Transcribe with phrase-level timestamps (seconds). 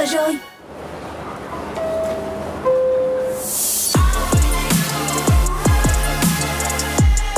[0.00, 0.36] giờ rồi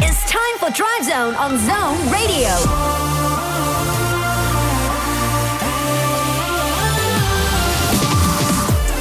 [0.00, 2.56] It's time for Drive Zone on Zone Radio.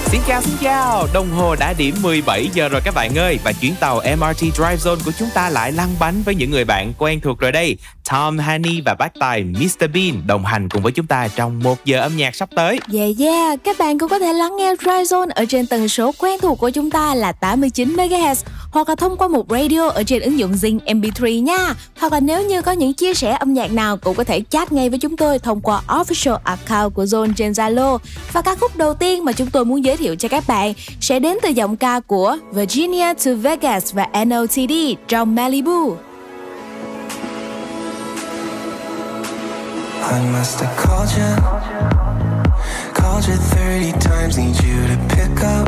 [0.05, 3.53] Xin chào xin chào, đồng hồ đã điểm 17 giờ rồi các bạn ơi và
[3.53, 6.93] chuyến tàu MRT Drive Zone của chúng ta lại lăn bánh với những người bạn
[6.97, 7.77] quen thuộc rồi đây.
[8.11, 11.85] Tom Honey và bác tài Mr Bean đồng hành cùng với chúng ta trong một
[11.85, 12.79] giờ âm nhạc sắp tới.
[12.93, 16.11] Yeah yeah, các bạn cũng có thể lắng nghe Drive Zone ở trên tần số
[16.19, 18.35] quen thuộc của chúng ta là 89 MHz
[18.71, 21.73] hoặc là thông qua một radio ở trên ứng dụng Zing MP3 nha.
[21.99, 24.71] Hoặc là nếu như có những chia sẻ âm nhạc nào cũng có thể chat
[24.71, 27.97] ngay với chúng tôi thông qua official account của Zone trên Zalo.
[28.33, 31.19] Và ca khúc đầu tiên mà chúng tôi muốn giới thiệu cho các bạn sẽ
[31.19, 34.73] đến từ giọng ca của Virginia to Vegas và NOTD
[35.07, 35.95] trong Malibu.
[40.03, 41.35] I must have called you,
[42.93, 45.67] called you 30 times, need you to pick up.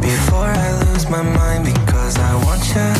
[0.00, 2.90] Before I lose my mind because I want you,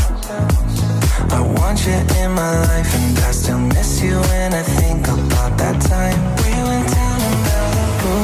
[1.30, 5.56] I want you in my life, and I still miss you when I think about
[5.58, 6.20] that time.
[6.44, 8.16] We went down to Malibu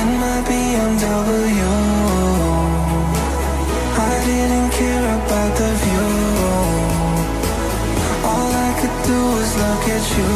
[0.00, 1.67] in my BMW.
[9.98, 10.30] At you.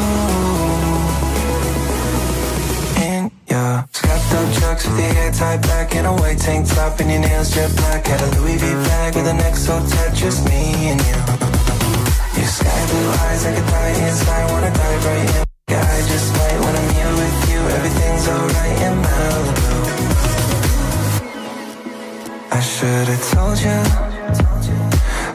[3.06, 6.98] In your scuffed up chucks with your hair tied back in a white tank top
[7.00, 8.06] and your nails jet black.
[8.06, 9.78] Had a Louis V bag with a neck so
[10.14, 11.16] just me and you.
[12.38, 15.44] Your sky blue eyes, I could die inside, wanna dive right in.
[15.70, 17.60] Yeah, I just might when I'm here with you.
[17.76, 19.70] Everything's alright in Malibu.
[22.58, 23.78] I should've told you,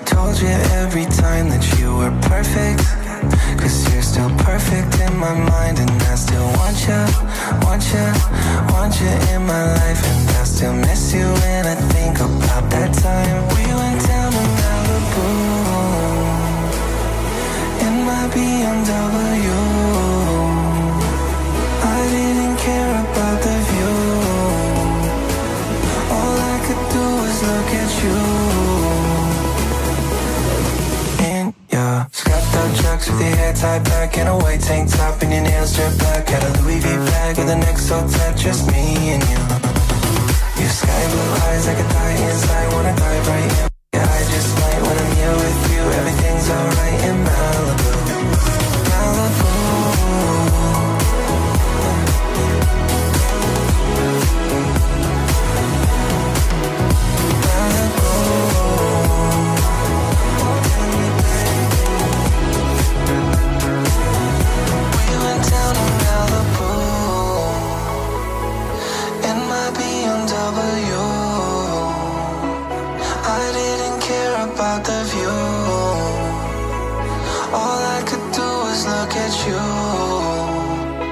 [0.06, 3.07] told you every time that you were perfect.
[3.58, 7.02] Cause you're still perfect in my mind, and I still want you,
[7.66, 8.08] want you,
[8.74, 10.02] want you in my life.
[10.06, 14.44] And I still miss you when I think about that time we went down to
[14.60, 15.30] Malibu
[17.86, 19.77] in my BMW.
[32.58, 35.76] Up chucks with your hair tied back in a white tank top and your nails
[35.76, 36.28] jet black.
[36.28, 39.40] Had a Louis V bag with a neck so tight, just me and you.
[40.62, 43.70] Your sky blue eyes, I could die inside, wanna dive right in.
[43.94, 45.82] Yeah, I just might when I'm here with you.
[46.00, 47.27] Everything's alright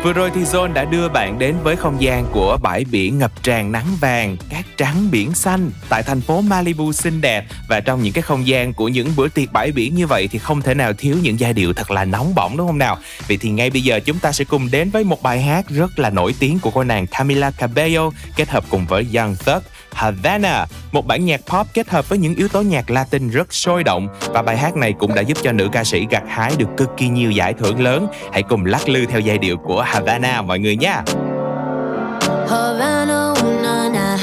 [0.05, 3.43] Vừa rồi thì Zone đã đưa bạn đến với không gian của bãi biển ngập
[3.43, 8.03] tràn nắng vàng, cát trắng biển xanh tại thành phố Malibu xinh đẹp và trong
[8.03, 10.73] những cái không gian của những bữa tiệc bãi biển như vậy thì không thể
[10.73, 12.97] nào thiếu những giai điệu thật là nóng bỏng đúng không nào?
[13.27, 15.99] Vậy thì ngay bây giờ chúng ta sẽ cùng đến với một bài hát rất
[15.99, 19.61] là nổi tiếng của cô nàng Camila Cabello kết hợp cùng với Young Thug
[19.95, 23.83] Havana, một bản nhạc pop kết hợp với những yếu tố nhạc Latin rất sôi
[23.83, 26.67] động và bài hát này cũng đã giúp cho nữ ca sĩ gặt hái được
[26.77, 28.07] cực kỳ nhiều giải thưởng lớn.
[28.31, 31.03] Hãy cùng lắc lư theo giai điệu của Havana mọi người nha.
[32.49, 34.17] Havana, ooh, na, na.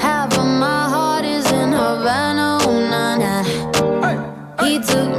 [0.00, 3.42] Half of my heart is in Havana, ooh, na, na.
[4.58, 5.11] He took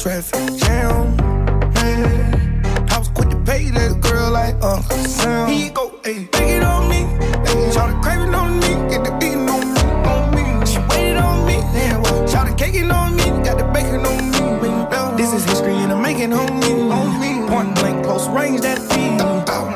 [0.00, 1.14] traffic jam.
[1.76, 2.86] Yeah.
[2.90, 5.50] I was quick to pay that girl like Uncle Sam.
[5.50, 7.04] He go, hey, take it on me.
[7.44, 8.72] Hey, try to crave on me.
[8.88, 10.64] Get the beating on me, on me.
[10.64, 11.56] She waited on me.
[11.76, 12.48] Yeah, well, try
[12.90, 13.24] on me.
[13.44, 15.16] Got the bacon on me.
[15.18, 16.72] This is history and I'm making on me.
[16.90, 17.46] On me.
[17.46, 19.20] Point blank, close range, that feed.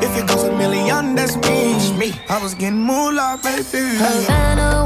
[0.03, 2.15] If it goes a million, that's me.
[2.31, 2.81] I was getting
[3.13, 3.99] like baby.
[3.99, 4.85] Havana,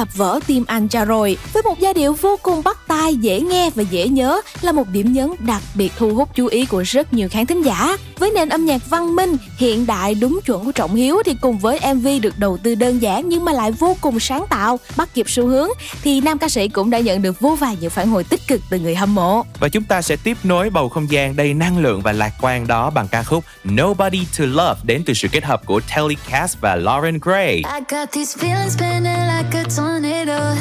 [0.00, 1.36] đập vỡ tim anh cha rồi.
[1.52, 4.88] Với một giai điệu vô cùng bắt tai, dễ nghe và dễ nhớ là một
[4.92, 7.96] điểm nhấn đặc biệt thu hút chú ý của rất nhiều khán thính giả
[8.40, 11.94] nền âm nhạc văn minh, hiện đại đúng chuẩn của Trọng Hiếu thì cùng với
[11.94, 15.30] MV được đầu tư đơn giản nhưng mà lại vô cùng sáng tạo, bắt kịp
[15.30, 15.68] xu hướng
[16.02, 18.60] thì nam ca sĩ cũng đã nhận được vô vài những phản hồi tích cực
[18.70, 19.42] từ người hâm mộ.
[19.58, 22.66] Và chúng ta sẽ tiếp nối bầu không gian đầy năng lượng và lạc quan
[22.66, 26.56] đó bằng ca khúc Nobody to Love đến từ sự kết hợp của Telly Cass
[26.60, 27.54] và Lauren Gray.
[27.54, 30.54] I got these feelings spinning like a tornado.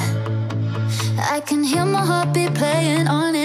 [1.36, 3.39] I can hear my heartbeat playing on it.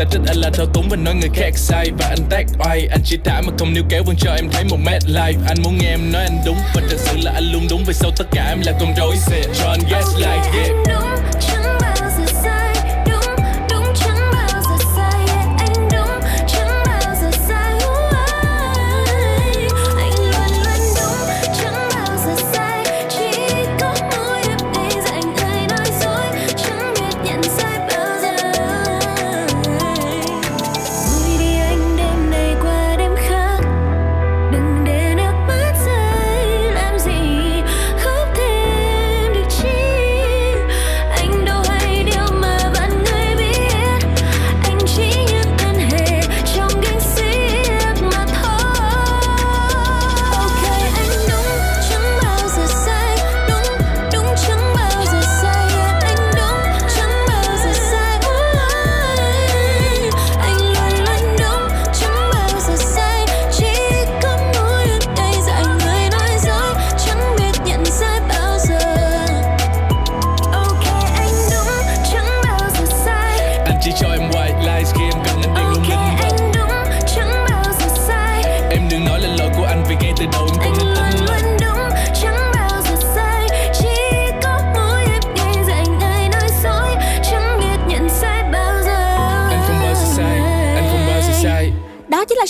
[0.00, 1.90] sẽ trách anh là thao túng và nói người khác sai.
[1.98, 4.64] Và anh tác oai anh chỉ thả mà không níu kéo vẫn cho em thấy
[4.64, 5.38] một mét live.
[5.48, 7.84] Anh muốn nghe em nói anh đúng và thật sự là anh luôn đúng.
[7.84, 9.16] Về sau tất cả em là con rối.
[9.16, 11.59] Sẽ cho anh gaslight yeah.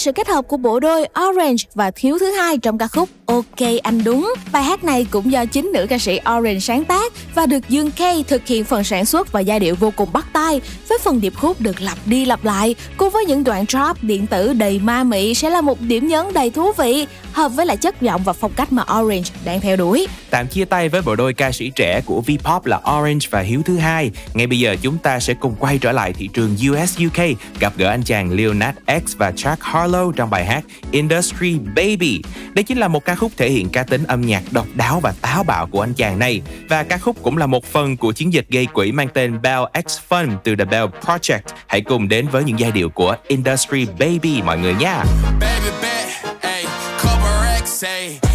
[0.00, 3.08] Sự kết hợp của bộ đôi Orange và Thiếu thứ hai trong ca khúc.
[3.30, 4.34] Ok, Anh Đúng.
[4.52, 7.90] Bài hát này cũng do chính nữ ca sĩ Orange sáng tác và được Dương
[7.90, 11.20] K thực hiện phần sản xuất và giai điệu vô cùng bắt tai với phần
[11.20, 14.78] điệp khúc được lặp đi lặp lại, cùng với những đoạn drop điện tử đầy
[14.78, 18.22] ma mị sẽ là một điểm nhấn đầy thú vị, hợp với lại chất giọng
[18.24, 20.06] và phong cách mà Orange đang theo đuổi.
[20.30, 23.62] Tạm chia tay với bộ đôi ca sĩ trẻ của V-pop là Orange và Hiếu
[23.64, 24.10] thứ hai.
[24.34, 27.24] Ngay bây giờ chúng ta sẽ cùng quay trở lại thị trường US UK
[27.60, 32.22] gặp gỡ anh chàng Leonard X và Jack Harlow trong bài hát Industry Baby.
[32.52, 35.12] Đây chính là một ca khúc thể hiện cá tính âm nhạc độc đáo và
[35.20, 38.32] táo bạo của anh chàng này và ca khúc cũng là một phần của chiến
[38.32, 41.40] dịch gây quỹ mang tên Bell X Fund từ The Bell Project.
[41.66, 45.04] Hãy cùng đến với những giai điệu của Industry Baby mọi người nha.
[45.40, 46.64] Baby baby, hey,
[47.02, 48.29] couple X, hey.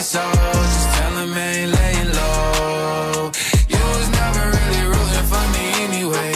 [0.00, 0.32] Your soul.
[0.32, 3.30] Just tell them ain't laying low.
[3.68, 6.32] You was never really rooting for me anyway.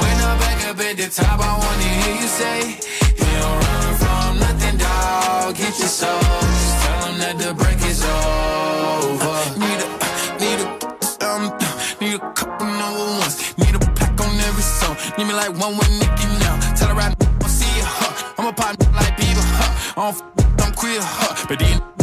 [0.00, 2.58] When I'm back up at the top, I wanna hear you say,
[3.16, 5.54] You don't run from nothing, dog.
[5.56, 6.20] Get your soul.
[6.20, 9.36] Just tell them that the break is over.
[9.62, 9.88] Need a,
[10.42, 10.68] need a,
[11.28, 11.44] um,
[12.02, 13.36] need a couple number ones.
[13.56, 14.96] Need a pack on every song.
[15.16, 16.56] Need me like one with Nicki now.
[16.76, 18.34] Tell her now, I'll see ya, huh?
[18.36, 19.72] I'm a pop like Bieber, huh?
[19.96, 21.46] I don't f- I'm queer, huh?
[21.48, 21.97] But then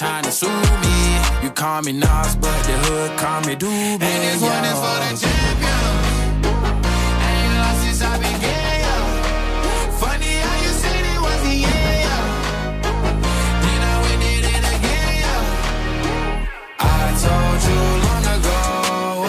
[0.00, 1.20] trying to sue me.
[1.42, 4.00] You call me Nas, but the hood call me Doobie.
[4.00, 5.88] And this one is for the champion.
[7.20, 8.16] I ain't lost since I
[8.86, 8.96] yo.
[10.00, 11.80] Funny how you said it was the yo.
[13.64, 15.36] Then I went did it again, yo.
[16.80, 18.58] I told you long ago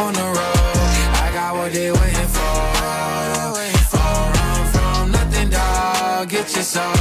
[0.03, 0.79] on the road,
[1.19, 2.55] I got what they waiting for.
[4.35, 6.29] Run from nothing, dog.
[6.29, 7.00] Get your soul.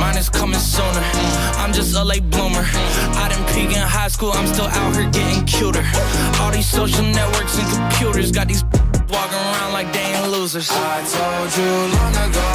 [0.00, 1.04] mine is coming sooner.
[1.60, 2.64] I'm just a late bloomer.
[3.22, 5.84] I didn't peak in high school, I'm still out here getting cuter.
[6.40, 8.64] All these social networks and computers got these
[9.12, 10.68] walking around like they ain't losers.
[10.72, 12.50] I told you long ago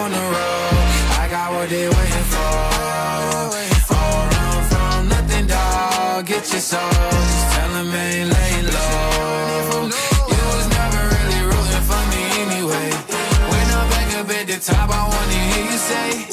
[0.00, 0.86] on the road,
[1.22, 2.54] I got what they waiting for.
[4.34, 6.26] Run from nothing, dog.
[6.26, 6.90] Get your soul.
[6.90, 9.90] Just tell them ain't laying low.
[10.32, 12.88] You was never really rooting for me anyway.
[13.50, 16.27] When I'm back up at the top, I wanna hear you say,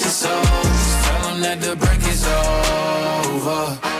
[0.00, 0.42] your soul.
[1.04, 3.99] Tell them that the break is over.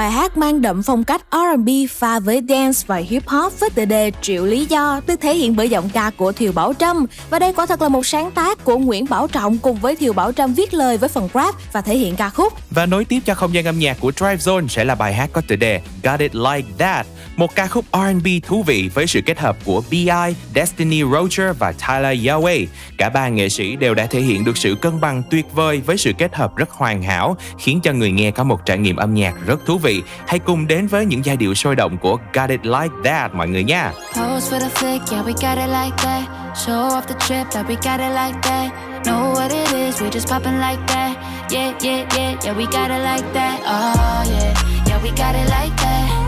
[0.00, 3.84] Bài hát mang đậm phong cách R&B pha với dance và hip hop với tựa
[3.84, 7.06] đề Triệu Lý Do được thể hiện bởi giọng ca của Thiều Bảo Trâm.
[7.30, 10.12] Và đây quả thật là một sáng tác của Nguyễn Bảo Trọng cùng với Thiều
[10.12, 12.52] Bảo Trâm viết lời với phần rap và thể hiện ca khúc.
[12.70, 15.30] Và nối tiếp cho không gian âm nhạc của Drive Zone sẽ là bài hát
[15.32, 17.06] có tựa đề Got It Like That,
[17.40, 21.72] một ca khúc R&B thú vị với sự kết hợp của B.I., Destiny Roger và
[21.72, 22.66] Tyler Yahweh.
[22.98, 25.96] Cả ba nghệ sĩ đều đã thể hiện được sự cân bằng tuyệt vời với
[25.96, 29.14] sự kết hợp rất hoàn hảo, khiến cho người nghe có một trải nghiệm âm
[29.14, 30.02] nhạc rất thú vị.
[30.26, 33.48] Hãy cùng đến với những giai điệu sôi động của Got It Like That mọi
[33.48, 33.92] người nha.
[33.92, 36.22] Pose for the flick, yeah, we got it like that.
[36.54, 38.70] Show off the trip, that we got it like that.
[39.04, 41.16] Know what it is, we just poppin' like that.
[41.50, 43.60] Yeah, yeah, yeah, yeah, we got it like that.
[43.64, 44.54] Oh, yeah,
[44.86, 46.19] yeah, we got it like that.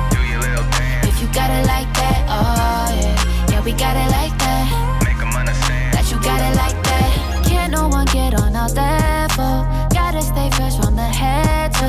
[1.33, 4.68] Got it like that, oh, yeah, yeah, we got it like that.
[5.92, 7.45] That you got it like that.
[7.47, 9.66] Can't no one get on our level.
[9.90, 11.88] Gotta stay fresh from the head to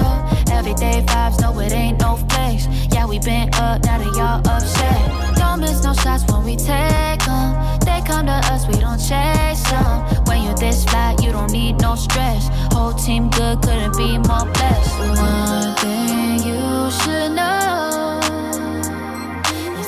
[0.53, 1.39] everyday vibes.
[1.41, 2.67] No, it ain't no flex.
[2.91, 5.35] Yeah, we been up, now that y'all upset.
[5.35, 7.79] Don't miss no shots when we take 'em.
[7.85, 10.25] They come to us, we don't chase 'em.
[10.25, 12.49] When you're this flat, you don't need no stress.
[12.73, 14.91] Whole team good, couldn't be more blessed.
[15.19, 17.92] One thing you should know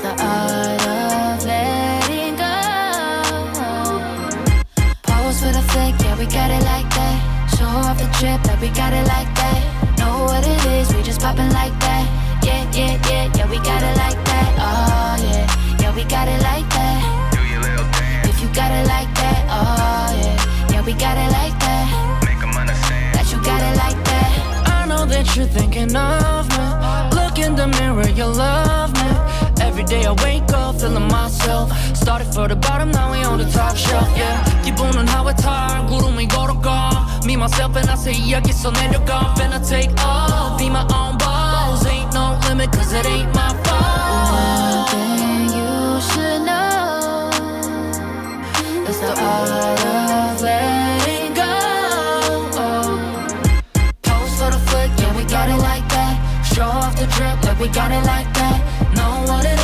[0.05, 2.55] the art of letting go.
[5.07, 7.17] Pose for the flick, yeah, we got it like that.
[7.57, 9.61] Show off the trip, that we got it like that.
[9.97, 12.05] Know what it is, we just poppin' like that.
[12.43, 14.49] Yeah, yeah, yeah, yeah, we got it like that.
[14.67, 15.45] Oh, yeah,
[15.81, 17.01] yeah, we got it like that.
[18.29, 21.85] If you got it like that, oh, yeah, yeah, we got it like that.
[22.29, 24.29] Make them understand that you got it like that.
[24.77, 26.65] I know that you're thinking of me.
[27.17, 29.09] Look in the mirror, you love me.
[29.75, 31.69] Every day I wake up feeling myself.
[31.93, 34.41] Started for the bottom, now we on the top shelf, yeah.
[34.63, 37.05] 기분은 하와 타, 구름 위 걸어가.
[37.25, 41.85] Me, myself and I say 여기서 And I take off, be my own boss.
[41.87, 44.31] Ain't no limit cause it ain't my fault.
[44.31, 47.29] One thing you should know
[48.87, 49.51] Is the art
[49.83, 51.51] of letting go.
[54.03, 56.15] Pose for the flick, yeah we got it like that.
[56.45, 58.61] Show off the drip, like we got it like that.
[58.95, 59.54] No one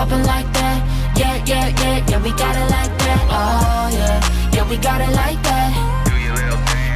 [0.00, 3.20] yeah, yeah, yeah, yeah, we got it like that.
[3.28, 5.70] Oh yeah, yeah, we got it like that.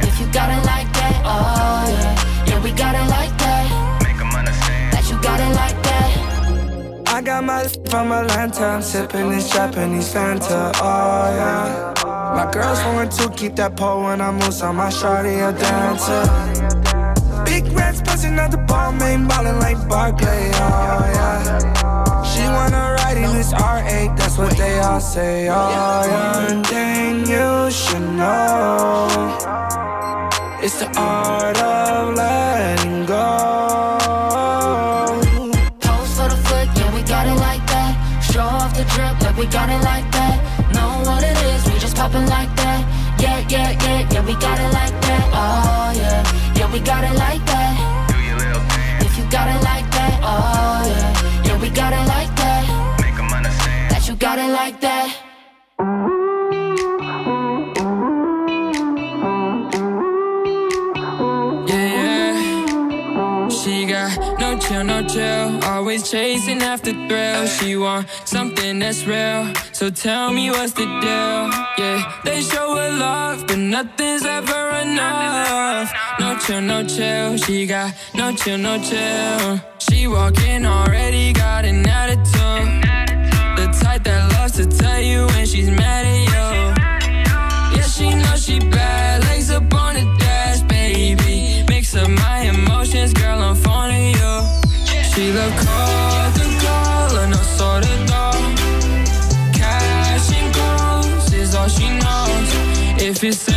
[0.01, 4.01] If you got it like that, oh yeah, yeah, we got it like that.
[4.01, 7.13] Make 'em understand that you got it like that.
[7.13, 11.93] I got my from Atlanta, I'm sipping this Japanese Fanta, oh yeah.
[12.35, 16.23] My girls want to keep that pole when I move, so my shawty a dancer.
[17.45, 21.94] Big rats busting out the ball, main ballin' like Barclay, oh yeah.
[22.35, 26.33] She wanna ride in this R8, that's what they all say, oh yeah.
[26.75, 29.07] And you should know,
[30.61, 33.25] it's the art of letting go.
[35.79, 37.93] Pose for the flick, yeah, we got it like that.
[38.31, 40.35] Show off the drip, yeah, we got it like that.
[40.73, 42.81] Know what it is, we just poppin' like that.
[43.19, 45.25] Yeah, yeah, yeah, yeah, we got it like that.
[45.33, 46.21] Oh yeah,
[46.57, 47.73] yeah, we got it like that.
[48.09, 49.07] Do your little thing.
[49.07, 52.24] If you got it like that, oh yeah, yeah, we got it like
[54.25, 55.07] got it like that.
[61.67, 63.49] Yeah.
[63.49, 65.63] She got no chill, no chill.
[65.65, 67.45] Always chasing after thrill.
[67.45, 69.53] She want something that's real.
[69.73, 71.41] So tell me what's the deal?
[71.77, 75.93] Yeah, they show her love, but nothing's ever enough.
[76.19, 77.37] No chill, no chill.
[77.37, 79.61] She got no chill, no chill.
[79.77, 82.94] She walking already got an attitude.
[83.75, 87.77] The type that loves to tell you when she's mad at you.
[87.77, 89.23] Yeah, she knows she bad.
[89.23, 91.65] Legs up on the dash, baby.
[91.67, 94.33] Mix up my emotions, girl, I'm fond you.
[95.11, 98.35] She love call the call and no sort of dog.
[99.53, 103.01] Cash and goals is all she knows.
[103.01, 103.54] If it's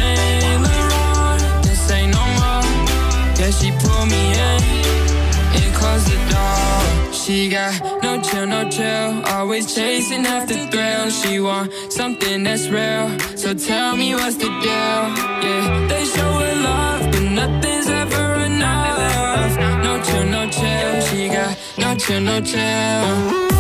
[7.29, 9.23] She got no chill, no chill.
[9.27, 11.11] Always chasing after thrill.
[11.11, 13.21] She want something that's real.
[13.37, 15.03] So tell me what's the deal?
[15.45, 19.59] Yeah, they show her love, but nothing's ever enough.
[19.85, 21.01] No chill, no chill.
[21.03, 23.58] She got no chill, no chill.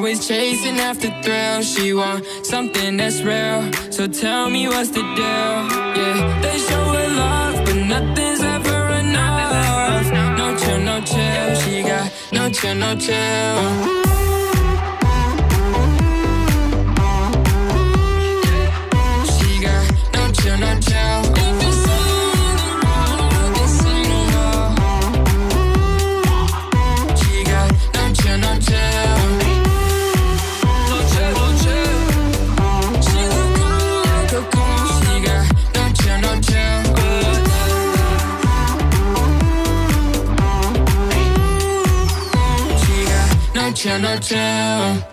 [0.00, 1.60] Always chasing after thrill.
[1.60, 3.70] She want something that's real.
[3.92, 5.60] So tell me what's the deal?
[5.94, 10.10] Yeah, they show her love, but nothing's ever enough.
[10.38, 11.54] No chill, no chill.
[11.60, 13.99] She got no chill, no chill.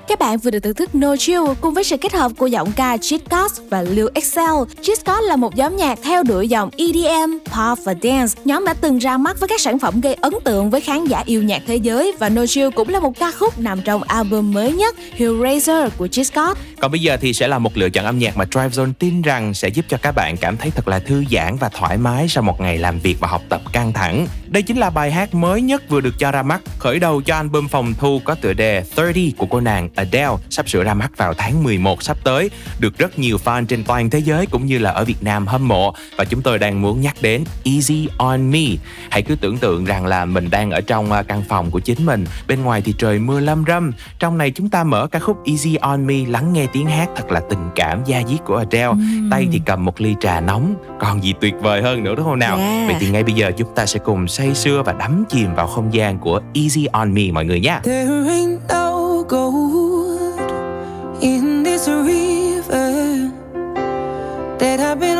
[0.08, 2.72] Các bạn vừa được thưởng thức No Chill cùng với sự kết hợp của giọng
[2.72, 4.54] ca Cheat Codes và Lil Excel.
[4.82, 8.42] Cheat Codes là một nhóm nhạc theo đuổi dòng EDM, pop và dance.
[8.46, 11.24] Nhóm đã từng ra mắt với các sản phẩm gây ấn tượng với khán giả
[11.26, 14.54] yêu nhạc thế giới và No Chill cũng là một ca khúc nằm trong album
[14.54, 16.58] mới nhất Hellraiser của Cheat Codes.
[16.80, 19.22] Còn bây giờ thì sẽ là một lựa chọn âm nhạc mà Drive Zone tin
[19.22, 22.28] rằng sẽ giúp cho các bạn cảm thấy thật là thư giãn và thoải mái
[22.28, 24.28] sau một ngày làm việc và học tập căng thẳng.
[24.48, 27.36] Đây chính là bài hát mới nhất vừa được cho ra mắt, khởi đầu cho
[27.36, 31.12] album phòng thu có tựa đề 30 của cô nàng Adele sắp sửa ra mắt
[31.18, 34.78] vào tháng 11 sắp tới, được rất nhiều fan trên toàn thế giới cũng như
[34.78, 38.52] là ở Việt Nam hâm mộ và chúng tôi đang muốn nhắc đến Easy on
[38.52, 38.66] Me.
[39.10, 42.06] Hãy cứ tưởng tượng rằng là mình đang ở trong à, căn phòng của chính
[42.06, 45.38] mình, bên ngoài thì trời mưa lâm râm, trong này chúng ta mở ca khúc
[45.46, 48.94] Easy on Me lắng nghe tiếng hát thật là tình cảm da diết của Adele,
[49.32, 52.40] tay thì cầm một ly trà nóng, còn gì tuyệt vời hơn nữa đúng không
[52.40, 52.58] nào?
[52.58, 52.88] Yeah.
[52.88, 55.68] Vậy thì ngay bây giờ chúng ta sẽ cùng say sưa và đắm chìm vào
[55.68, 57.82] không gian của Easy on Me mọi người nha.
[59.28, 60.40] Gold
[61.22, 63.30] in this river
[64.58, 65.18] that I've been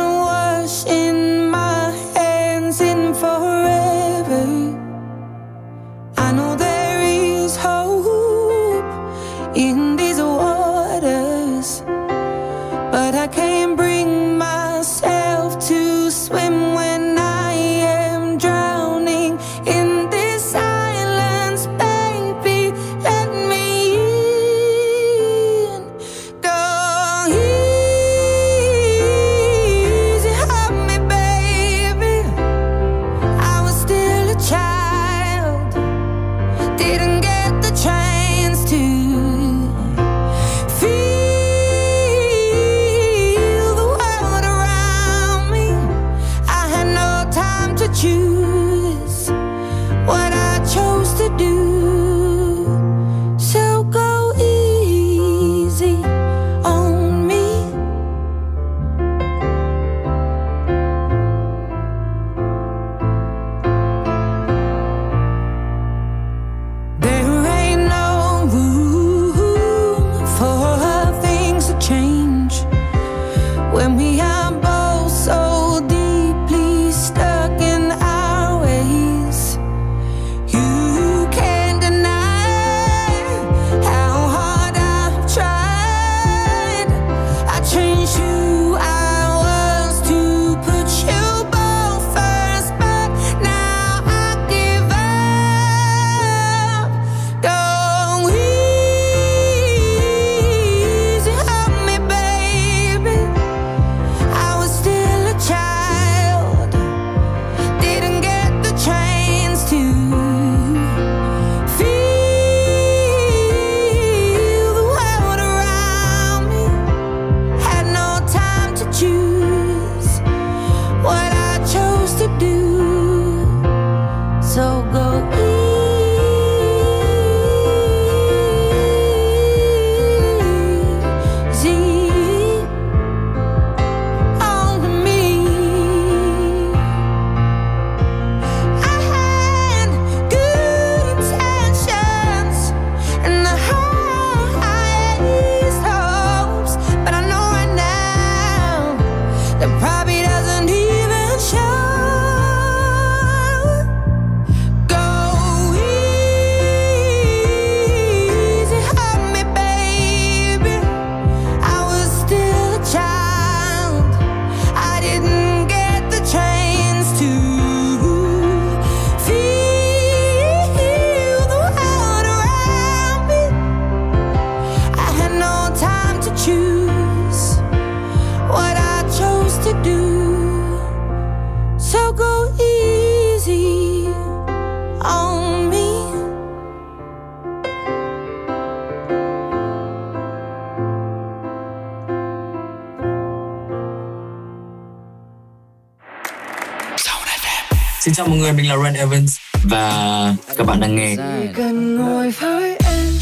[198.48, 201.14] người, mình là Ren Evans Và các bạn đang nghe.
[201.16, 201.38] Dạ.
[201.56, 203.18] Cần ngồi với em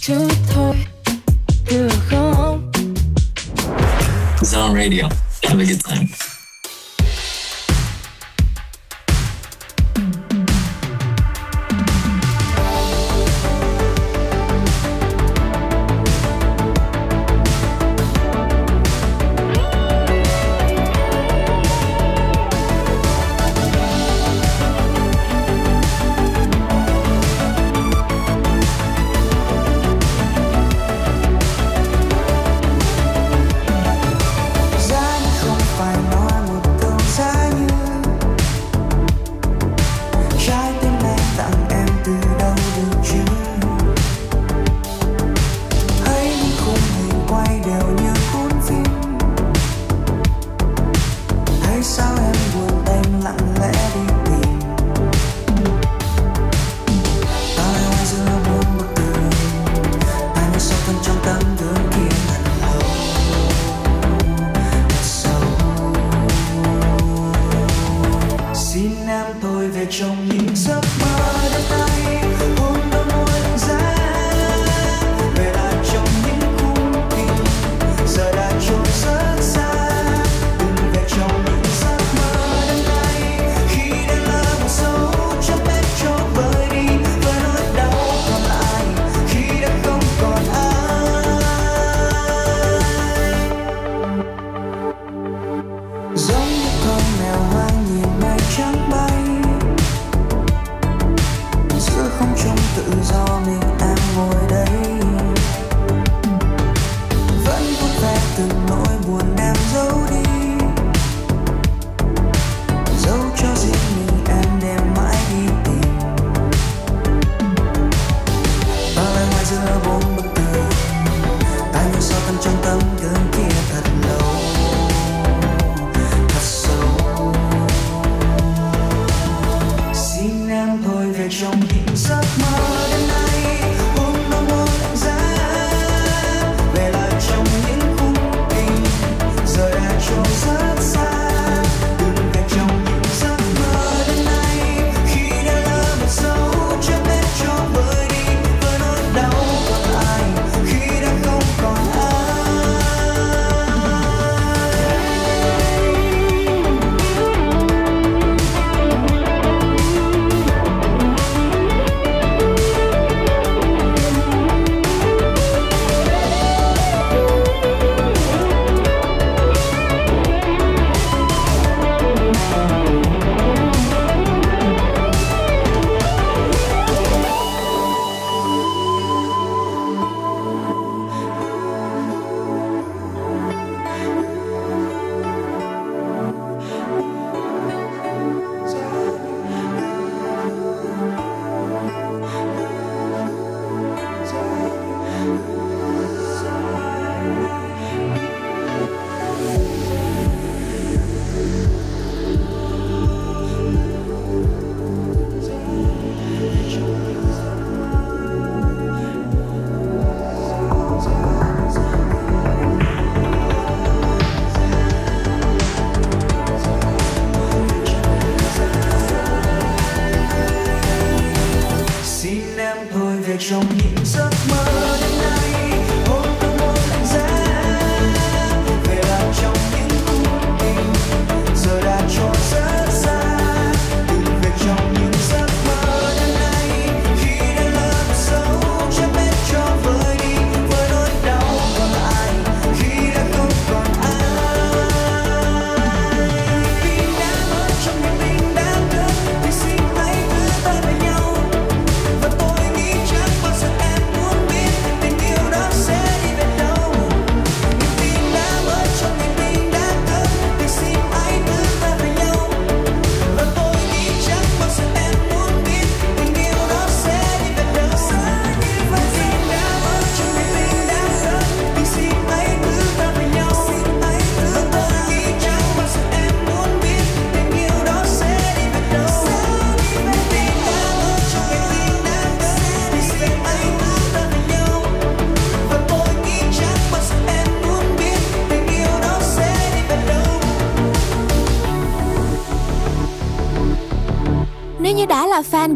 [0.00, 0.76] chút thôi
[1.70, 2.72] Được không?
[4.40, 5.02] Zone Radio.
[5.42, 6.31] Have a good time.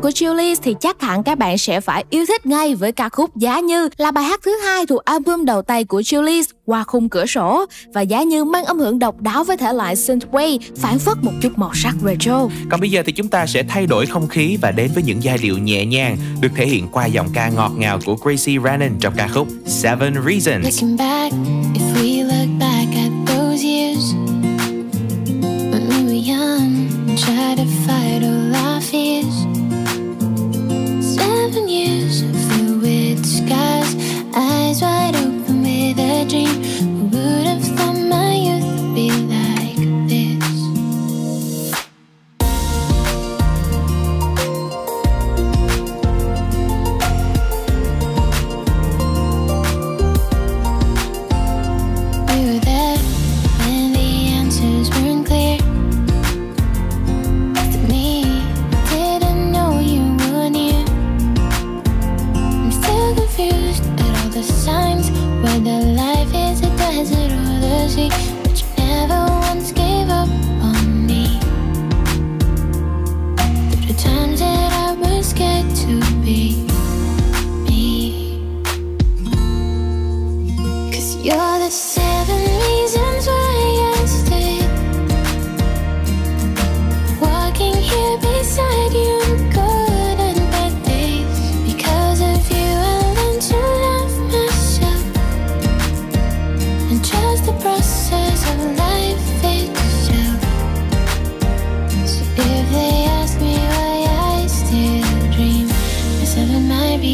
[0.01, 3.37] của Julie thì chắc hẳn các bạn sẽ phải yêu thích ngay với ca khúc
[3.37, 7.09] Giá Như là bài hát thứ hai thuộc album đầu tay của Julie qua khung
[7.09, 10.99] cửa sổ và Giá Như mang âm hưởng độc đáo với thể loại synthwave phản
[10.99, 12.49] phất một chút màu sắc retro.
[12.71, 15.23] Còn bây giờ thì chúng ta sẽ thay đổi không khí và đến với những
[15.23, 18.91] giai điệu nhẹ nhàng được thể hiện qua giọng ca ngọt ngào của Gracie Rannon
[19.01, 20.65] trong ca khúc Seven Reasons.
[20.65, 21.35] Looking back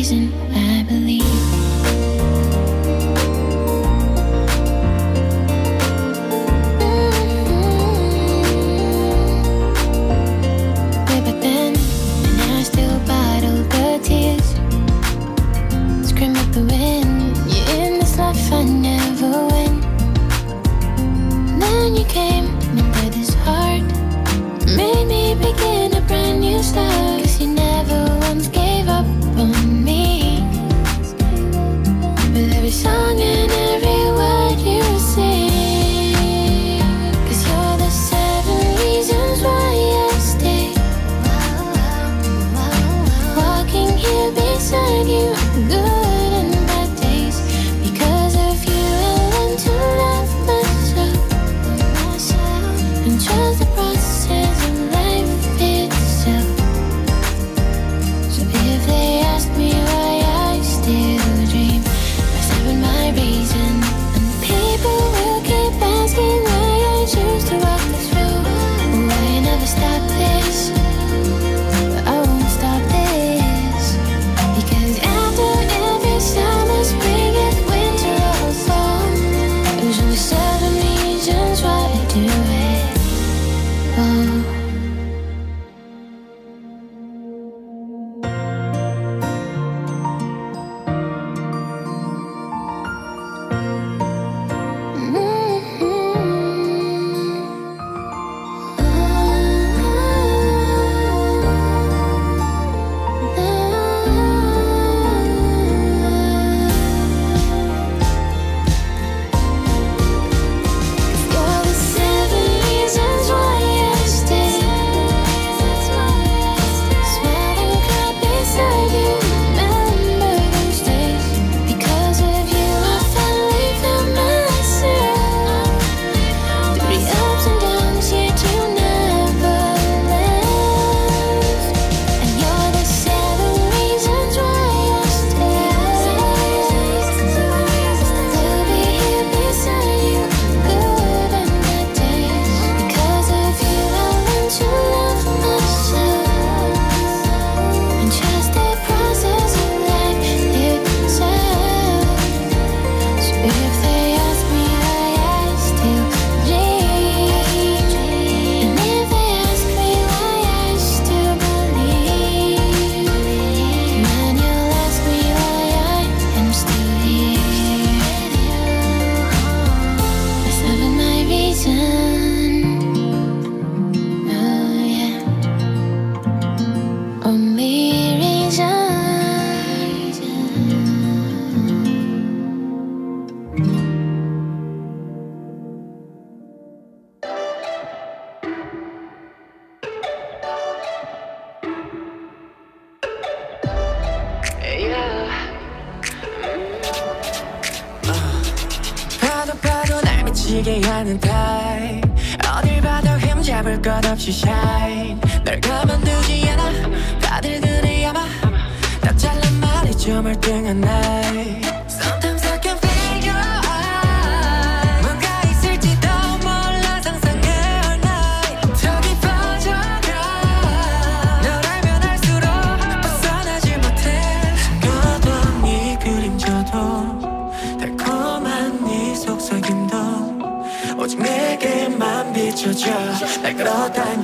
[0.02, 1.31] reason I believe.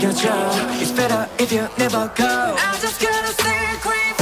[0.08, 0.28] 끌어당겨줘
[0.80, 4.16] It's better if you never go I just gotta sacrifice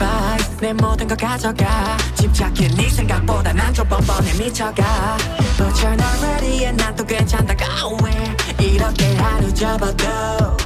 [0.00, 5.16] Oh 내 모든 걸 가져가 집착해 네 생각보다 난 좀 뻔뻔해 미쳐가
[5.56, 7.66] But you're not ready and 난또 괜찮다가
[8.02, 10.57] 왜 이렇게 하루 접어도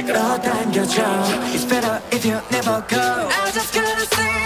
[0.00, 1.02] 날 끌어당겨줘
[1.54, 4.39] It's better if you never go I just gotta sacrifice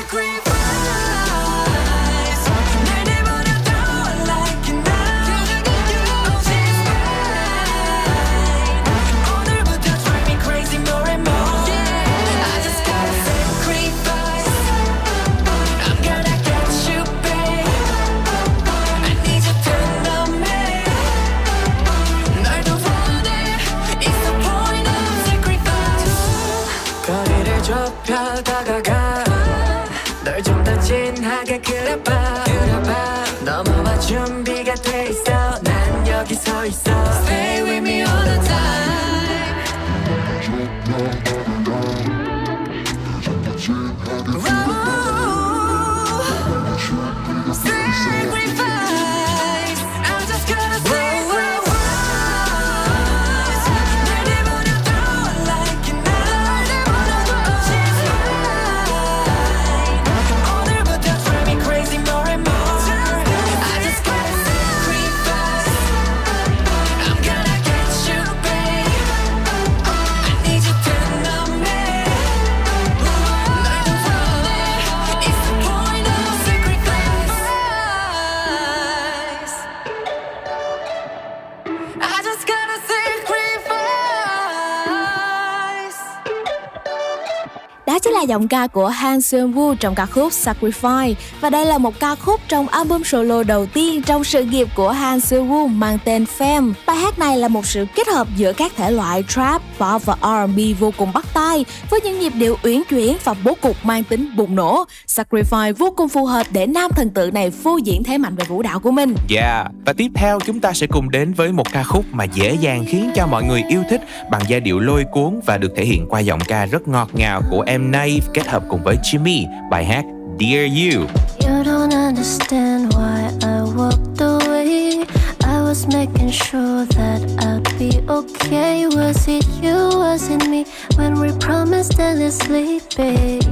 [88.28, 92.16] giọng ca của Han Seung Woo trong ca khúc Sacrifice và đây là một ca
[92.16, 96.26] khúc trong album solo đầu tiên trong sự nghiệp của Han Seung Woo mang tên
[96.38, 96.74] Fame.
[96.88, 100.16] Bài hát này là một sự kết hợp giữa các thể loại trap, pop và
[100.22, 104.04] R&B vô cùng bắt tai với những nhịp điệu uyển chuyển và bố cục mang
[104.04, 104.84] tính bùng nổ.
[105.08, 108.46] Sacrifice vô cùng phù hợp để nam thần tượng này phô diễn thế mạnh về
[108.48, 109.16] vũ đạo của mình.
[109.30, 112.58] Yeah, và tiếp theo chúng ta sẽ cùng đến với một ca khúc mà dễ
[112.62, 114.02] dàng khiến cho mọi người yêu thích
[114.32, 117.42] bằng giai điệu lôi cuốn và được thể hiện qua giọng ca rất ngọt ngào
[117.52, 120.06] của em Steve kết hợp cùng với Jimmy, bài hát
[120.40, 121.02] Dear You.
[121.40, 125.06] You don't understand why I walked away.
[125.44, 128.88] I was making sure that I'd be okay.
[128.88, 130.00] Was it you?
[130.00, 130.64] Was it me?
[130.98, 133.44] When we promised endlessly, babe,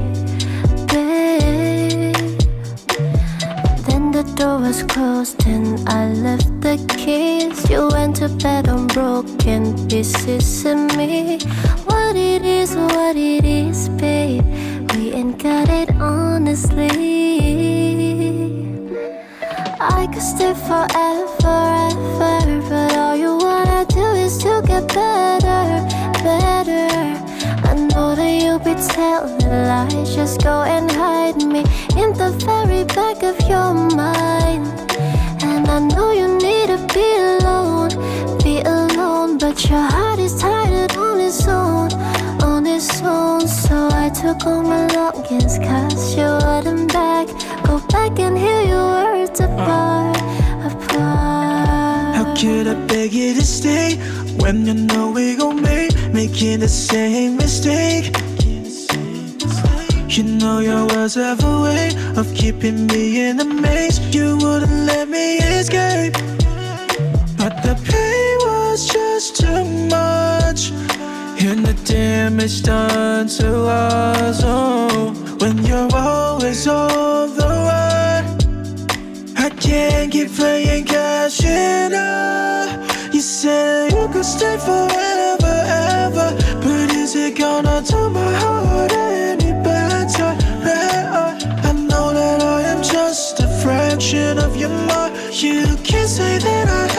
[0.92, 1.23] babe.
[4.14, 7.68] The door was closed and I left the keys.
[7.68, 11.40] You went to bed on broken pieces of me.
[11.86, 14.46] What it is, what it is, babe.
[14.94, 16.94] We ain't got it honestly.
[19.80, 21.63] I could stay forever,
[29.22, 31.60] be telling lies, just go and hide me
[31.96, 34.66] in the very back of your mind.
[35.42, 37.90] And I know you need to be alone,
[38.42, 41.92] be alone, but your heart is tired on its own,
[42.42, 43.46] on its own.
[43.46, 47.28] So I took all my longings, cause you wasn't back.
[47.66, 50.16] Go back and hear your words apart,
[50.64, 52.16] apart.
[52.16, 53.96] How could I beg you to stay
[54.38, 58.23] when you know we gon' make making the same mistake?
[60.44, 61.88] Know your words have a way
[62.18, 63.98] of keeping me in a maze.
[64.14, 66.12] You wouldn't let me escape,
[67.38, 70.70] but the pain was just too much.
[71.40, 74.42] And the damage done to us.
[74.44, 78.24] Oh, when you're always on the run.
[79.60, 81.92] can't keep playing cash in
[83.14, 85.54] You said you could stay forever,
[86.04, 86.28] ever.
[86.60, 88.93] But is it gonna do my heart
[95.34, 96.93] You can't say that I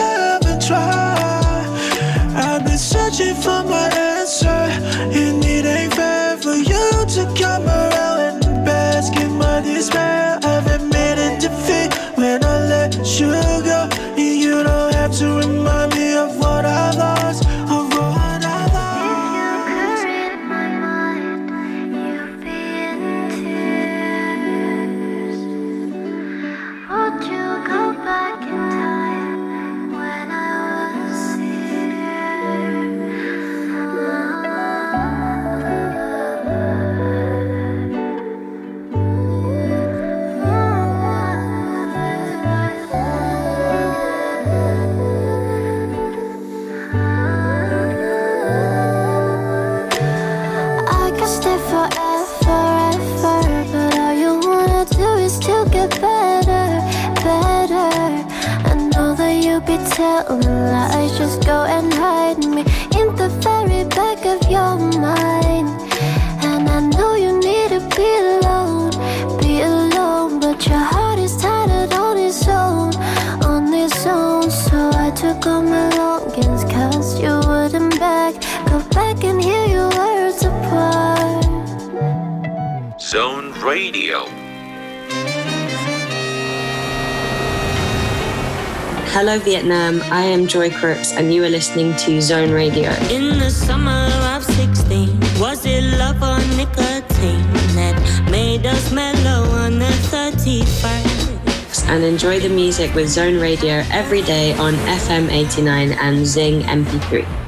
[89.16, 90.02] Hello, Vietnam.
[90.12, 92.90] I am Joy Crooks, and you are listening to Zone Radio.
[93.08, 97.40] In the summer of 16, was it love or nicotine
[97.72, 97.96] that
[98.30, 101.88] made us mellow on the 31st?
[101.88, 107.45] And enjoy the music with Zone Radio every day on FM 89 and Zing MP3.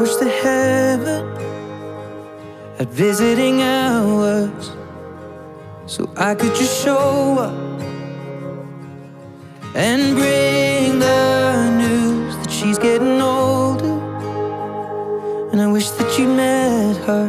[0.00, 1.26] Wish that heaven
[2.78, 4.70] had visiting hours
[5.84, 7.80] so I could just show up
[9.76, 13.98] and bring the news that she's getting older.
[15.52, 17.28] And I wish that you met her.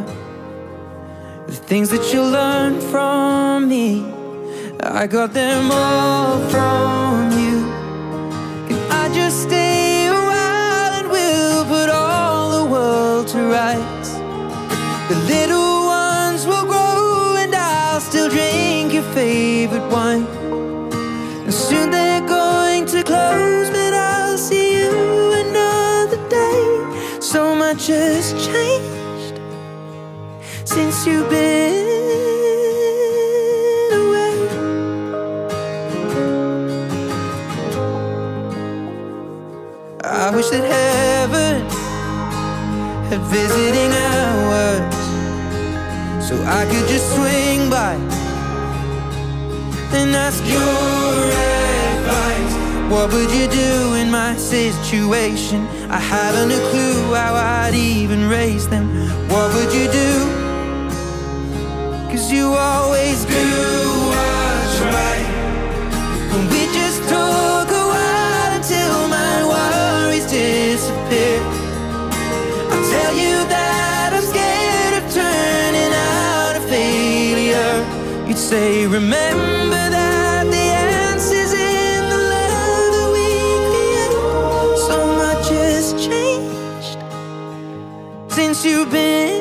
[1.48, 4.06] The things that you learned from me,
[4.80, 7.58] I got them all from you.
[8.68, 9.71] Can I just stay
[53.12, 55.68] would you do in my situation?
[55.90, 58.86] I haven't a clue how I'd even raise them.
[59.28, 60.12] What would you do?
[62.10, 63.48] Cause you always do
[64.14, 65.28] what's right.
[66.36, 71.40] And we just took a while until my worries disappear.
[72.72, 77.74] I'll tell you that I'm scared of turning out a failure.
[78.28, 80.21] You'd say, remember that
[88.64, 89.41] you've been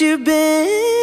[0.00, 0.95] you've been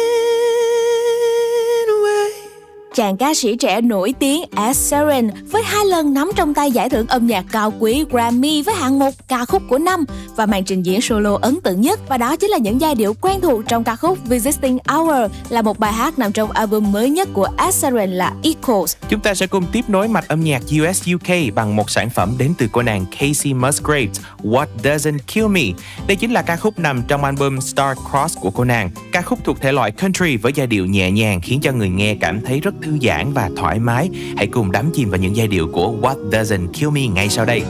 [3.14, 6.88] Chàng ca sĩ trẻ nổi tiếng Ed Sheeran với hai lần nắm trong tay giải
[6.88, 10.04] thưởng âm nhạc cao quý Grammy với hạng mục ca khúc của năm
[10.36, 13.14] và màn trình diễn solo ấn tượng nhất và đó chính là những giai điệu
[13.20, 17.10] quen thuộc trong ca khúc Visiting Hour là một bài hát nằm trong album mới
[17.10, 18.96] nhất của Ed Sheeran là Echoes.
[19.08, 22.34] Chúng ta sẽ cùng tiếp nối mạch âm nhạc US UK bằng một sản phẩm
[22.38, 25.62] đến từ cô nàng Casey Musgraves, What Doesn't Kill Me.
[26.06, 28.90] Đây chính là ca khúc nằm trong album Star Cross của cô nàng.
[29.12, 32.16] Ca khúc thuộc thể loại country với giai điệu nhẹ nhàng khiến cho người nghe
[32.20, 34.10] cảm thấy rất thư giãn và thoải mái.
[34.36, 37.44] Hãy cùng đắm chìm vào những giai điệu của What Doesn't Kill Me ngay sau
[37.44, 37.62] đây.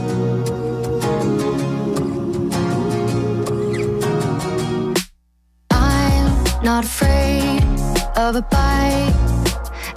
[5.69, 6.27] I'm
[6.63, 7.61] not afraid
[8.15, 9.13] of a bite.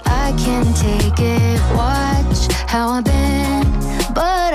[0.05, 1.59] I can take it.
[1.77, 3.63] Watch how I've been,
[4.15, 4.48] but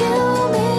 [0.00, 0.69] kill me?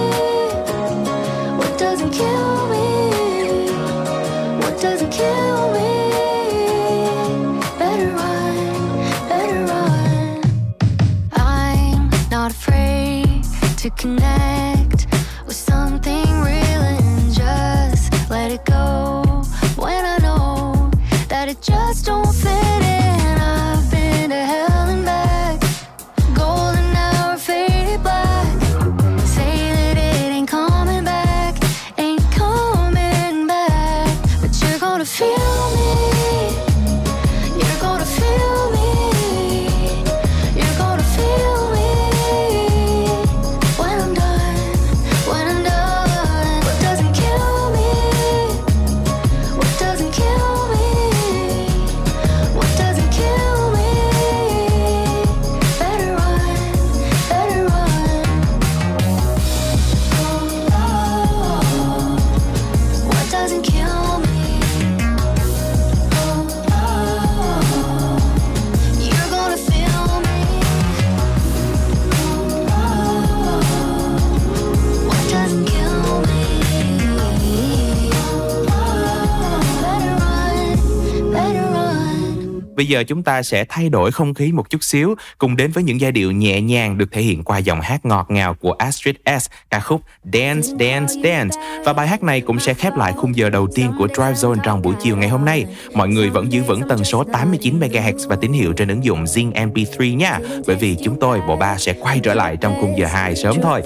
[82.92, 86.02] Giờ chúng ta sẽ thay đổi không khí một chút xíu cùng đến với những
[86.02, 89.46] giai điệu nhẹ nhàng được thể hiện qua dòng hát ngọt ngào của Astrid S,
[89.70, 90.02] ca khúc
[90.34, 91.58] Dance Dance Dance.
[91.86, 94.60] Và bài hát này cũng sẽ khép lại khung giờ đầu tiên của Drive Zone
[94.64, 95.66] trong buổi chiều ngày hôm nay.
[95.94, 99.24] Mọi người vẫn giữ vững tần số 89 MHz và tín hiệu trên ứng dụng
[99.24, 100.40] Zing MP3 nha.
[100.68, 103.56] Bởi vì chúng tôi bộ ba sẽ quay trở lại trong khung giờ 2 sớm
[103.62, 103.82] thôi.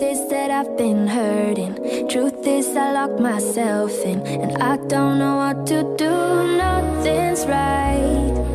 [2.09, 6.15] Truth is I myself in, and I don't know what to do.
[6.57, 8.54] Nothing's right,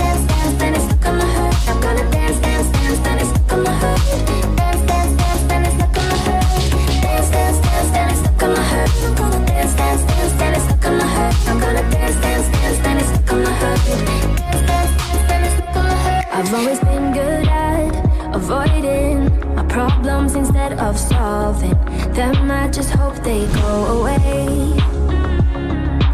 [16.51, 19.23] I've always been good at avoiding
[19.55, 21.79] my problems instead of solving
[22.11, 22.51] them.
[22.51, 24.73] I just hope they go away.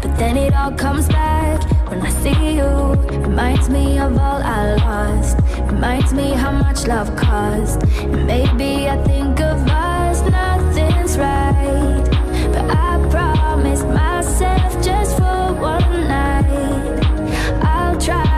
[0.00, 1.60] But then it all comes back
[1.90, 2.70] when I see you.
[3.18, 5.38] Reminds me of all I lost.
[5.72, 7.82] Reminds me how much love cost.
[7.98, 12.04] And maybe I think of us, nothing's right.
[12.52, 17.02] But I promised myself just for one night.
[17.60, 18.37] I'll try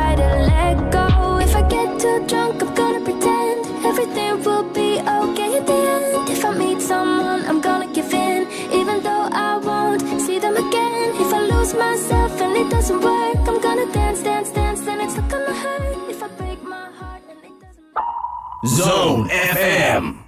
[2.01, 6.30] too drunk, I'm gonna pretend Everything will be okay at the end.
[6.30, 11.14] If I meet someone, I'm gonna give in Even though I won't see them again.
[11.20, 15.16] If I lose myself and it doesn't work I'm gonna dance, dance, dance and it's
[15.16, 16.11] not gonna hurt.
[16.11, 20.20] If I break my heart and it doesn't Zone FM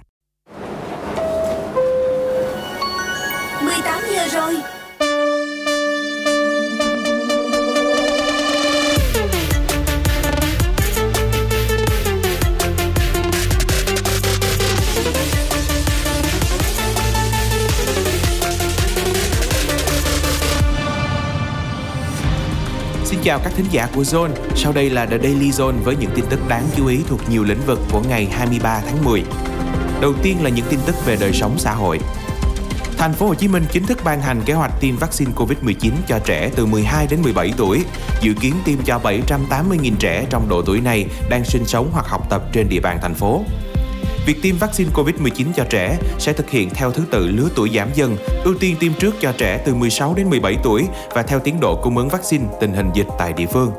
[23.33, 24.29] chào các thính giả của Zone.
[24.55, 27.43] Sau đây là The Daily Zone với những tin tức đáng chú ý thuộc nhiều
[27.43, 29.23] lĩnh vực của ngày 23 tháng 10.
[30.01, 31.99] Đầu tiên là những tin tức về đời sống xã hội.
[32.97, 36.19] Thành phố Hồ Chí Minh chính thức ban hành kế hoạch tiêm vaccine COVID-19 cho
[36.19, 37.83] trẻ từ 12 đến 17 tuổi,
[38.21, 42.29] dự kiến tiêm cho 780.000 trẻ trong độ tuổi này đang sinh sống hoặc học
[42.29, 43.43] tập trên địa bàn thành phố.
[44.25, 47.89] Việc tiêm vaccine COVID-19 cho trẻ sẽ thực hiện theo thứ tự lứa tuổi giảm
[47.93, 51.59] dần, ưu tiên tiêm trước cho trẻ từ 16 đến 17 tuổi và theo tiến
[51.59, 53.71] độ cung ứng vaccine tình hình dịch tại địa phương.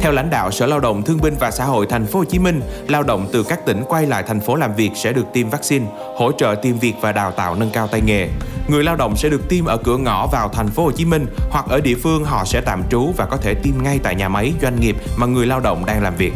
[0.00, 2.38] Theo lãnh đạo Sở Lao động Thương binh và Xã hội Thành phố Hồ Chí
[2.38, 5.50] Minh, lao động từ các tỉnh quay lại thành phố làm việc sẽ được tiêm
[5.50, 8.28] vaccine, hỗ trợ tìm việc và đào tạo nâng cao tay nghề.
[8.68, 11.26] Người lao động sẽ được tiêm ở cửa ngõ vào Thành phố Hồ Chí Minh
[11.50, 14.28] hoặc ở địa phương họ sẽ tạm trú và có thể tiêm ngay tại nhà
[14.28, 16.32] máy, doanh nghiệp mà người lao động đang làm việc.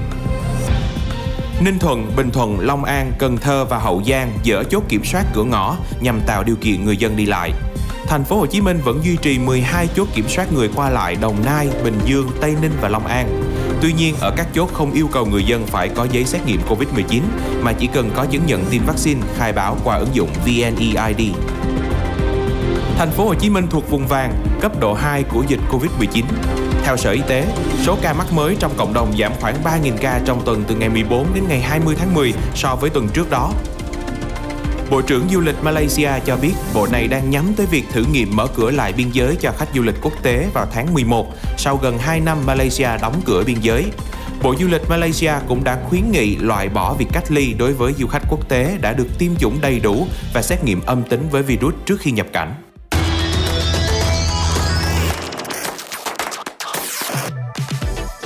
[1.61, 5.25] Ninh Thuận, Bình Thuận, Long An, Cần Thơ và Hậu Giang dỡ chốt kiểm soát
[5.35, 7.53] cửa ngõ nhằm tạo điều kiện người dân đi lại.
[8.07, 11.17] Thành phố Hồ Chí Minh vẫn duy trì 12 chốt kiểm soát người qua lại
[11.21, 13.43] Đồng Nai, Bình Dương, Tây Ninh và Long An.
[13.83, 16.61] Tuy nhiên, ở các chốt không yêu cầu người dân phải có giấy xét nghiệm
[16.69, 17.21] COVID-19
[17.63, 21.35] mà chỉ cần có chứng nhận tiêm vaccine khai báo qua ứng dụng VNeID.
[22.99, 26.25] Thành phố Hồ Chí Minh thuộc vùng vàng, cấp độ 2 của dịch Covid-19.
[26.87, 27.47] Theo Sở Y tế,
[27.83, 30.89] số ca mắc mới trong cộng đồng giảm khoảng 3.000 ca trong tuần từ ngày
[30.89, 33.53] 14 đến ngày 20 tháng 10 so với tuần trước đó.
[34.91, 38.37] Bộ trưởng Du lịch Malaysia cho biết bộ này đang nhắm tới việc thử nghiệm
[38.37, 41.27] mở cửa lại biên giới cho khách du lịch quốc tế vào tháng 11
[41.57, 43.85] sau gần 2 năm Malaysia đóng cửa biên giới.
[44.43, 47.93] Bộ Du lịch Malaysia cũng đã khuyến nghị loại bỏ việc cách ly đối với
[47.93, 51.29] du khách quốc tế đã được tiêm chủng đầy đủ và xét nghiệm âm tính
[51.31, 52.55] với virus trước khi nhập cảnh.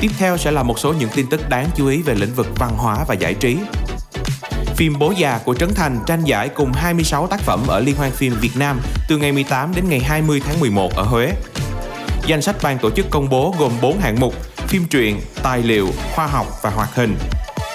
[0.01, 2.46] Tiếp theo sẽ là một số những tin tức đáng chú ý về lĩnh vực
[2.59, 3.59] văn hóa và giải trí.
[4.76, 8.11] Phim Bố già của Trấn Thành tranh giải cùng 26 tác phẩm ở Liên hoan
[8.11, 11.32] phim Việt Nam từ ngày 18 đến ngày 20 tháng 11 ở Huế.
[12.26, 15.88] Danh sách ban tổ chức công bố gồm 4 hạng mục: phim truyện, tài liệu,
[16.14, 17.16] khoa học và hoạt hình.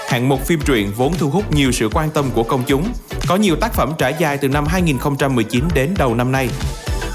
[0.07, 2.93] Hạng mục phim truyện vốn thu hút nhiều sự quan tâm của công chúng,
[3.28, 6.49] có nhiều tác phẩm trải dài từ năm 2019 đến đầu năm nay.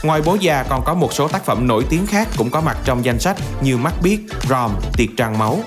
[0.03, 2.77] Ngoài Bố già còn có một số tác phẩm nổi tiếng khác cũng có mặt
[2.85, 5.61] trong danh sách như Mắt biết, Rom, Tiệc trăng máu.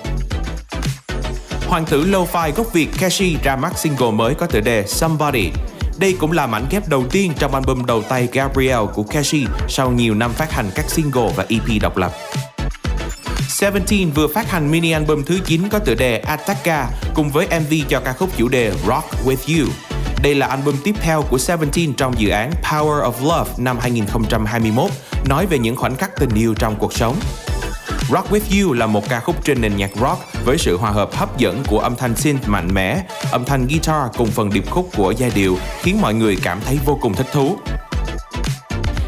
[1.68, 5.52] Hoàng tử lo-fi gốc Việt Kashi ra mắt single mới có tựa đề Somebody.
[6.00, 9.92] Đây cũng là mảnh ghép đầu tiên trong album đầu tay Gabriel của Kashi sau
[9.92, 12.12] nhiều năm phát hành các single và EP độc lập.
[13.50, 17.74] Seventeen vừa phát hành mini album thứ 9 có tựa đề Attacca cùng với MV
[17.90, 19.93] cho ca khúc chủ đề Rock With You.
[20.24, 24.92] Đây là album tiếp theo của Seventeen trong dự án Power of Love năm 2021,
[25.26, 27.16] nói về những khoảnh khắc tình yêu trong cuộc sống.
[28.10, 31.16] Rock With You là một ca khúc trên nền nhạc rock với sự hòa hợp
[31.16, 34.90] hấp dẫn của âm thanh synth mạnh mẽ, âm thanh guitar cùng phần điệp khúc
[34.98, 37.58] của giai điệu khiến mọi người cảm thấy vô cùng thích thú.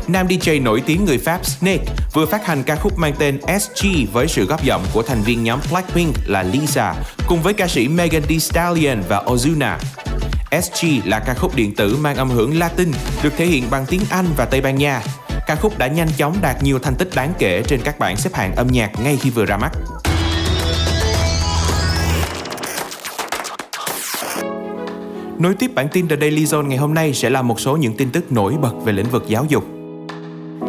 [0.07, 3.87] Nam DJ nổi tiếng người Pháp Snake vừa phát hành ca khúc mang tên SG
[4.13, 6.95] với sự góp giọng của thành viên nhóm Blackpink là Lisa
[7.27, 9.77] cùng với ca sĩ Megan Thee Stallion và Ozuna.
[10.61, 12.91] SG là ca khúc điện tử mang âm hưởng Latin,
[13.23, 15.01] được thể hiện bằng tiếng Anh và Tây Ban Nha.
[15.47, 18.29] Ca khúc đã nhanh chóng đạt nhiều thành tích đáng kể trên các bảng xếp
[18.33, 19.71] hạng âm nhạc ngay khi vừa ra mắt.
[25.39, 27.97] Nối tiếp bản tin The Daily Zone ngày hôm nay sẽ là một số những
[27.97, 29.63] tin tức nổi bật về lĩnh vực giáo dục.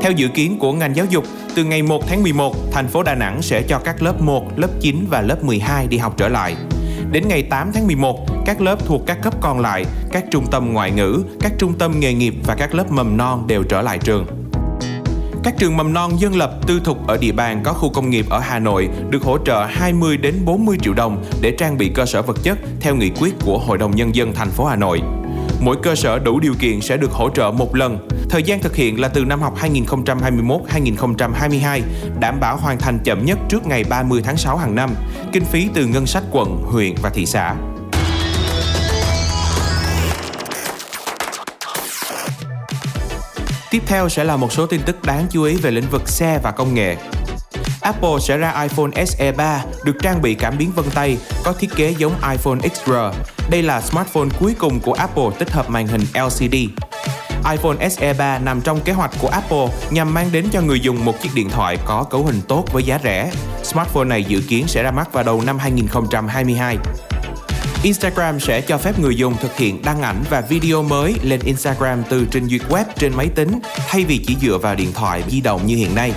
[0.01, 1.25] Theo dự kiến của ngành giáo dục,
[1.55, 4.71] từ ngày 1 tháng 11, thành phố Đà Nẵng sẽ cho các lớp 1, lớp
[4.81, 6.57] 9 và lớp 12 đi học trở lại.
[7.13, 10.73] Đến ngày 8 tháng 11, các lớp thuộc các cấp còn lại, các trung tâm
[10.73, 13.99] ngoại ngữ, các trung tâm nghề nghiệp và các lớp mầm non đều trở lại
[13.99, 14.27] trường.
[15.45, 18.27] Các trường mầm non dân lập tư thục ở địa bàn có khu công nghiệp
[18.31, 22.07] ở Hà Nội được hỗ trợ 20 đến 40 triệu đồng để trang bị cơ
[22.07, 25.01] sở vật chất theo nghị quyết của Hội đồng nhân dân thành phố Hà Nội.
[25.61, 28.09] Mỗi cơ sở đủ điều kiện sẽ được hỗ trợ một lần.
[28.31, 31.81] Thời gian thực hiện là từ năm học 2021-2022,
[32.21, 34.91] đảm bảo hoàn thành chậm nhất trước ngày 30 tháng 6 hàng năm.
[35.33, 37.55] Kinh phí từ ngân sách quận, huyện và thị xã.
[43.71, 46.39] Tiếp theo sẽ là một số tin tức đáng chú ý về lĩnh vực xe
[46.43, 46.97] và công nghệ.
[47.81, 51.71] Apple sẽ ra iPhone SE 3 được trang bị cảm biến vân tay, có thiết
[51.77, 52.93] kế giống iPhone XR.
[53.51, 56.55] Đây là smartphone cuối cùng của Apple tích hợp màn hình LCD
[57.51, 61.05] iPhone SE 3 nằm trong kế hoạch của Apple nhằm mang đến cho người dùng
[61.05, 63.31] một chiếc điện thoại có cấu hình tốt với giá rẻ.
[63.63, 66.77] Smartphone này dự kiến sẽ ra mắt vào đầu năm 2022.
[67.83, 72.03] Instagram sẽ cho phép người dùng thực hiện đăng ảnh và video mới lên Instagram
[72.09, 75.41] từ trình duyệt web trên máy tính thay vì chỉ dựa vào điện thoại di
[75.41, 76.13] động như hiện nay.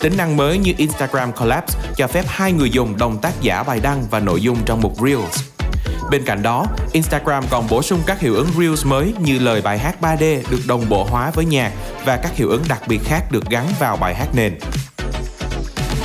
[0.00, 3.80] Tính năng mới như Instagram Collabs cho phép hai người dùng đồng tác giả bài
[3.82, 5.57] đăng và nội dung trong một Reels.
[6.10, 9.78] Bên cạnh đó, Instagram còn bổ sung các hiệu ứng Reels mới như lời bài
[9.78, 11.72] hát 3D được đồng bộ hóa với nhạc
[12.04, 14.58] và các hiệu ứng đặc biệt khác được gắn vào bài hát nền.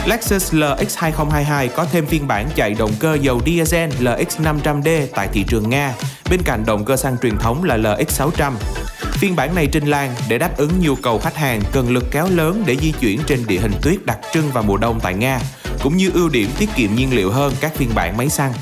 [0.06, 5.28] Lexus LX 2022 có thêm phiên bản chạy động cơ dầu diesel LX 500D tại
[5.34, 5.94] thị trường Nga,
[6.30, 8.58] bên cạnh động cơ xăng truyền thống là LX 600.
[9.00, 12.28] Phiên bản này trên lan để đáp ứng nhu cầu khách hàng cần lực kéo
[12.30, 15.40] lớn để di chuyển trên địa hình tuyết đặc trưng vào mùa đông tại Nga,
[15.84, 18.54] cũng như ưu điểm tiết kiệm nhiên liệu hơn các phiên bản máy xăng.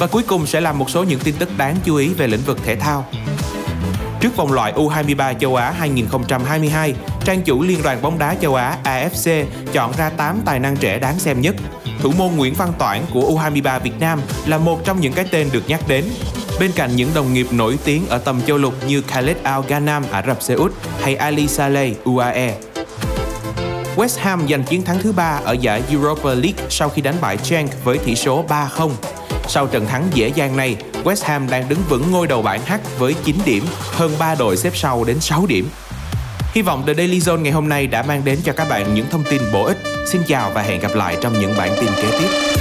[0.00, 2.40] Và cuối cùng sẽ là một số những tin tức đáng chú ý về lĩnh
[2.40, 3.06] vực thể thao.
[4.20, 6.94] Trước vòng loại U23 châu Á 2022,
[7.24, 10.98] trang chủ Liên đoàn bóng đá châu Á AFC chọn ra 8 tài năng trẻ
[10.98, 11.54] đáng xem nhất.
[12.02, 15.48] Thủ môn Nguyễn Văn Toản của U23 Việt Nam là một trong những cái tên
[15.52, 16.04] được nhắc đến.
[16.60, 20.04] Bên cạnh những đồng nghiệp nổi tiếng ở tầm châu lục như Khaled Al Ghanam
[20.10, 22.54] Ả Rập Xê Út hay Ali Saleh UAE.
[23.96, 27.38] West Ham giành chiến thắng thứ ba ở giải Europa League sau khi đánh bại
[27.50, 28.90] Genk với tỷ số 3-0.
[29.52, 32.72] Sau trận thắng dễ dàng này, West Ham đang đứng vững ngôi đầu bảng H
[32.98, 35.68] với 9 điểm, hơn 3 đội xếp sau đến 6 điểm.
[36.52, 39.06] Hy vọng The Daily Zone ngày hôm nay đã mang đến cho các bạn những
[39.10, 39.78] thông tin bổ ích.
[40.06, 42.59] Xin chào và hẹn gặp lại trong những bản tin kế tiếp.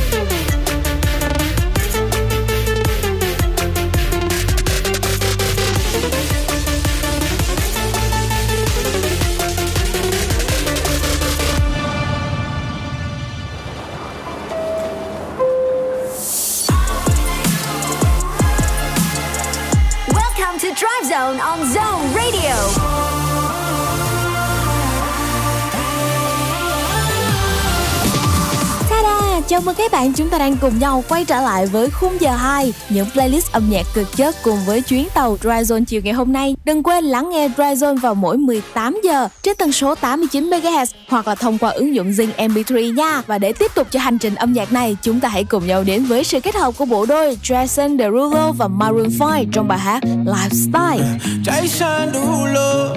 [29.80, 33.08] Các bạn, chúng ta đang cùng nhau quay trở lại với khung giờ 2 Những
[33.14, 36.56] playlist âm nhạc cực chất cùng với chuyến tàu Dryzone chiều ngày hôm nay.
[36.66, 41.36] Đừng quên lắng nghe Dryzone vào mỗi 18 giờ trên tần số 89MHz Hoặc là
[41.36, 43.22] thông qua ứng dụng Zing MP3 nha.
[43.28, 45.84] Và để tiếp tục cho hành trình âm nhạc này Chúng ta hãy cùng nhau
[45.84, 49.80] đến với sự kết hợp của bộ đôi Jason Derulo và Maroon 5 trong bài
[49.80, 51.04] hát Lifestyle.
[51.44, 52.94] Jason Derulo,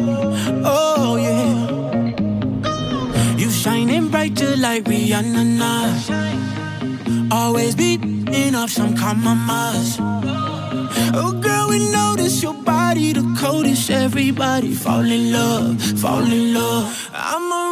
[0.60, 1.72] oh yeah.
[3.42, 6.51] You shining brighter like Rihanna now.
[7.34, 9.96] Always beating off some compromise.
[11.14, 13.90] Oh, girl, we notice your body the coldest.
[13.90, 17.10] Everybody fall in love, fall in love.
[17.14, 17.62] I'm a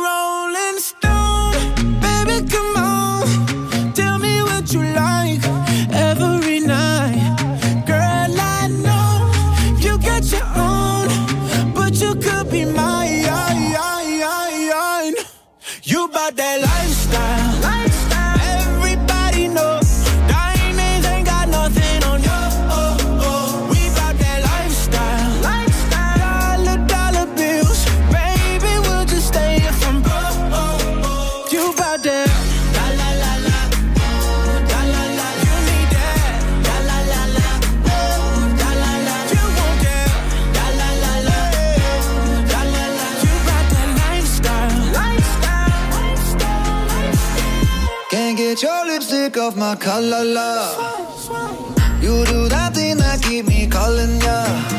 [49.51, 49.75] off my
[50.23, 52.03] love.
[52.03, 54.70] You do that thing that keep me calling ya.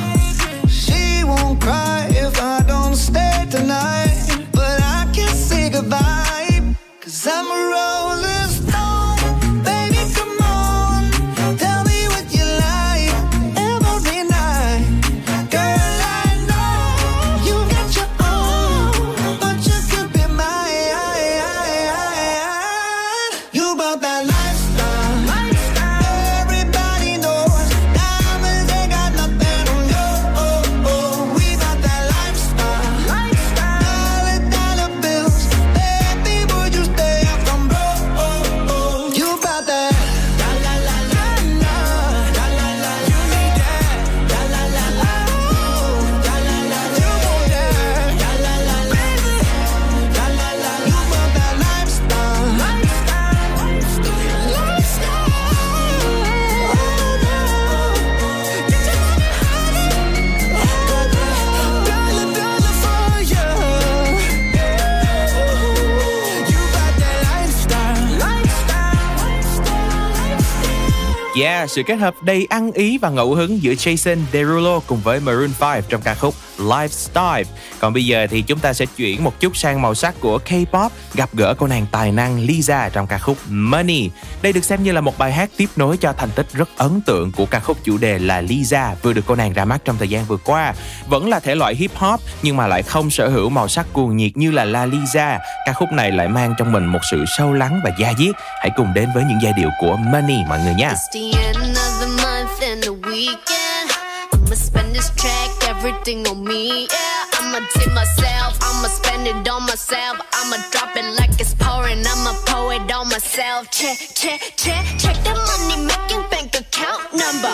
[71.61, 75.19] Yeah, sự kết hợp đầy ăn ý và ngẫu hứng giữa Jason Derulo cùng với
[75.19, 77.43] Maroon 5 trong ca khúc Lifestyle.
[77.79, 80.89] Còn bây giờ thì chúng ta sẽ chuyển một chút sang màu sắc của K-pop,
[81.13, 84.09] gặp gỡ cô nàng tài năng Lisa trong ca khúc Money.
[84.41, 87.01] Đây được xem như là một bài hát tiếp nối cho thành tích rất ấn
[87.01, 89.97] tượng của ca khúc chủ đề là Lisa vừa được cô nàng ra mắt trong
[89.97, 90.73] thời gian vừa qua.
[91.07, 94.17] Vẫn là thể loại hip hop nhưng mà lại không sở hữu màu sắc cuồng
[94.17, 95.39] nhiệt như là La Lisa.
[95.65, 98.35] Ca khúc này lại mang trong mình một sự sâu lắng và da diết.
[98.59, 100.93] Hãy cùng đến với những giai điệu của Money mọi người nha.
[101.13, 103.87] the end of the month and the weekend.
[104.33, 106.87] I'ma spend this track, everything on me.
[106.91, 110.17] Yeah, I'ma tip myself, I'ma spend it on myself.
[110.31, 113.71] I'ma drop it like it's pouring, I'ma pour it on myself.
[113.71, 117.53] Check, check, check, check the money making bank account number.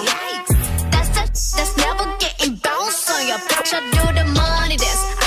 [0.91, 3.71] That's that, that's never getting bounced on your bitch.
[3.73, 5.26] I do the money dance.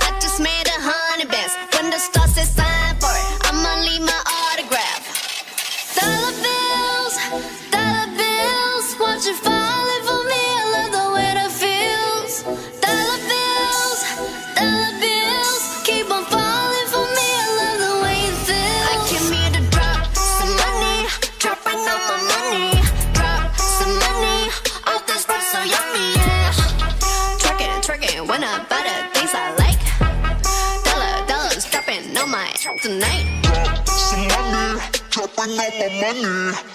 [36.01, 36.70] Money.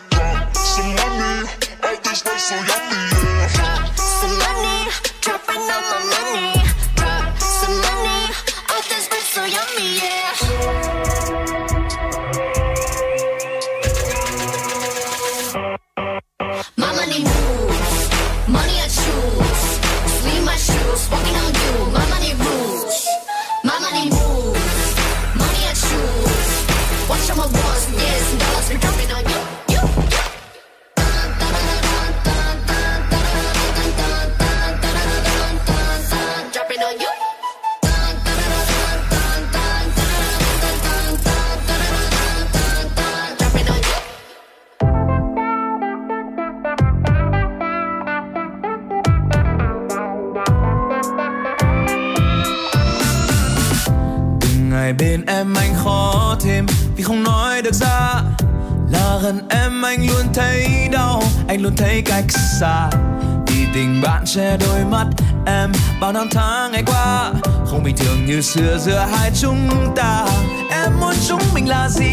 [63.77, 65.07] Tình bạn che đôi mắt
[65.47, 65.73] em.
[66.01, 67.33] Bao năm tháng ngày qua,
[67.67, 70.27] không bình thường như xưa, giữa hai chúng ta.
[70.71, 72.13] Em muốn chúng mình là gì?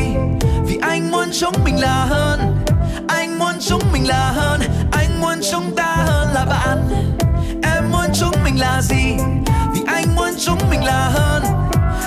[0.66, 2.66] Vì anh muốn chúng mình là hơn.
[3.08, 4.62] Anh muốn chúng mình là hơn.
[4.92, 6.90] Anh muốn chúng ta hơn là bạn.
[7.64, 9.16] Em muốn chúng mình là gì?
[9.74, 11.44] Vì anh muốn chúng mình là hơn.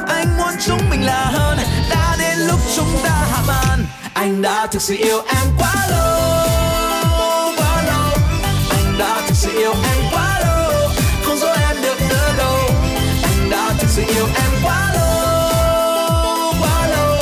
[0.09, 1.59] Anh muốn chúng mình là hơn.
[1.91, 3.85] Đã đến lúc chúng ta hạ màn.
[4.15, 6.46] Anh đã thực sự yêu em quá lâu
[9.47, 10.91] sự yêu em quá lâu
[11.25, 12.59] không dối em được nữa đâu.
[13.23, 17.17] Anh đã thực sự yêu em quá lâu quá lâu.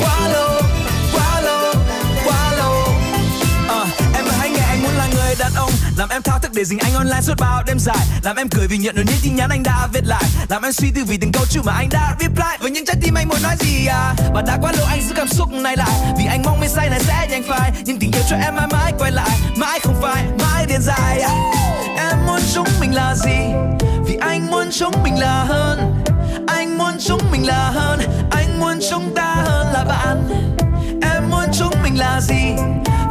[0.00, 0.62] Quá lâu
[1.12, 1.74] quá lâu
[2.24, 2.74] quá lâu.
[3.68, 6.78] À, em hãy nghe anh muốn là người đàn ông làm em thao để dính
[6.78, 8.06] anh online suốt bao đêm dài.
[8.22, 10.24] Làm em cười vì nhận được những tin nhắn anh đã viết lại.
[10.48, 12.96] Làm em suy tư vì từng câu chữ mà anh đã reply với những trái
[13.02, 14.14] tim anh muốn nói gì à?
[14.34, 16.14] Và đã quá lâu anh giữ cảm xúc này lại.
[16.18, 17.72] Vì anh mong mây say này sẽ nhanh phai.
[17.84, 19.38] Nhưng tình yêu cho em mãi mãi quay lại.
[19.56, 21.30] Mãi không phai, mãi điên dài à?
[21.96, 23.38] em muốn chúng mình là gì?
[24.06, 26.04] Vì anh muốn chúng mình là hơn.
[26.46, 28.00] Anh muốn chúng mình là hơn.
[28.30, 30.28] Anh muốn chúng ta hơn là bạn.
[31.02, 32.54] Em muốn chúng mình là gì?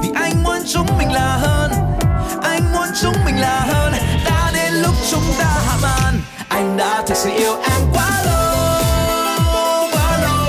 [0.01, 1.96] Vì anh muốn chúng mình là hơn
[3.01, 3.93] chúng mình là hơn.
[4.25, 6.21] Đã đến lúc chúng ta hạ màn.
[6.49, 10.47] Anh đã thực sự yêu em quá lâu quá lâu.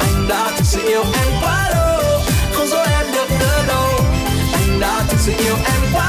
[0.00, 2.20] Anh đã thực sự yêu em quá lâu,
[2.54, 3.90] không dối em được nữa đâu.
[4.52, 6.01] Anh đã thực sự yêu em quá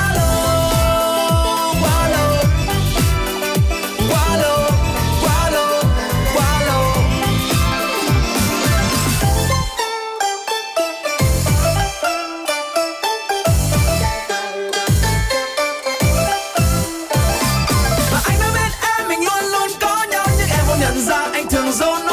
[21.82, 22.13] oh no.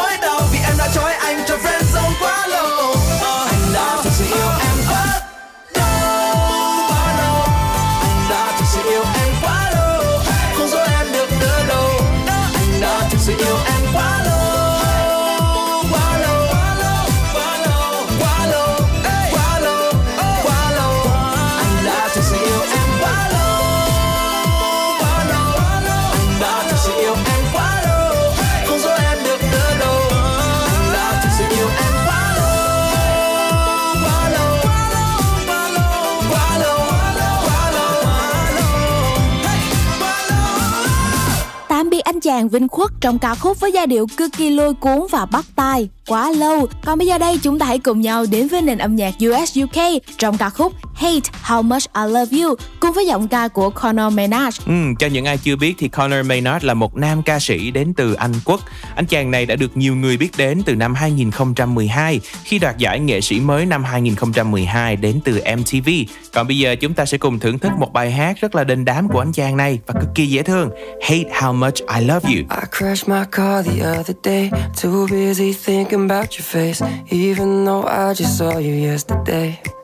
[42.31, 45.45] Chàng Vinh Khuất trong ca khúc với giai điệu cực kỳ lôi cuốn và bắt
[45.57, 46.67] tai quá lâu.
[46.85, 49.59] Còn bây giờ đây, chúng ta hãy cùng nhau đến với nền âm nhạc US
[49.65, 53.71] UK trong ca khúc Hate How Much I Love You cùng với giọng ca của
[53.71, 54.61] Conor Maynard.
[54.67, 57.95] Ừ, cho những ai chưa biết thì Conor Maynard là một nam ca sĩ đến
[57.95, 58.61] từ Anh Quốc.
[58.95, 63.01] Anh chàng này đã được nhiều người biết đến từ năm 2012 khi đoạt giải
[63.01, 65.89] nghệ sĩ mới năm 2012 đến từ MTV.
[66.35, 68.85] Còn bây giờ chúng ta sẽ cùng thưởng thức một bài hát rất là đình
[68.85, 70.71] đám của anh chàng này và cực kỳ dễ thương.
[71.03, 72.37] Hate How Much I Love You.
[72.37, 74.51] I crashed my car the other day,
[74.83, 79.80] too busy thinking about your face, even though I just saw you yesterday.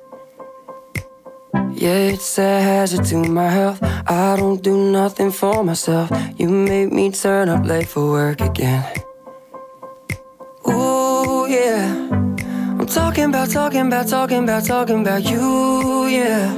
[1.74, 3.80] Yeah, it's a hazard to my health.
[3.82, 6.10] I don't do nothing for myself.
[6.36, 8.84] You made me turn up late for work again.
[10.68, 12.08] Ooh, yeah.
[12.78, 16.52] I'm talking about, talking about, talking about, talking about you, yeah.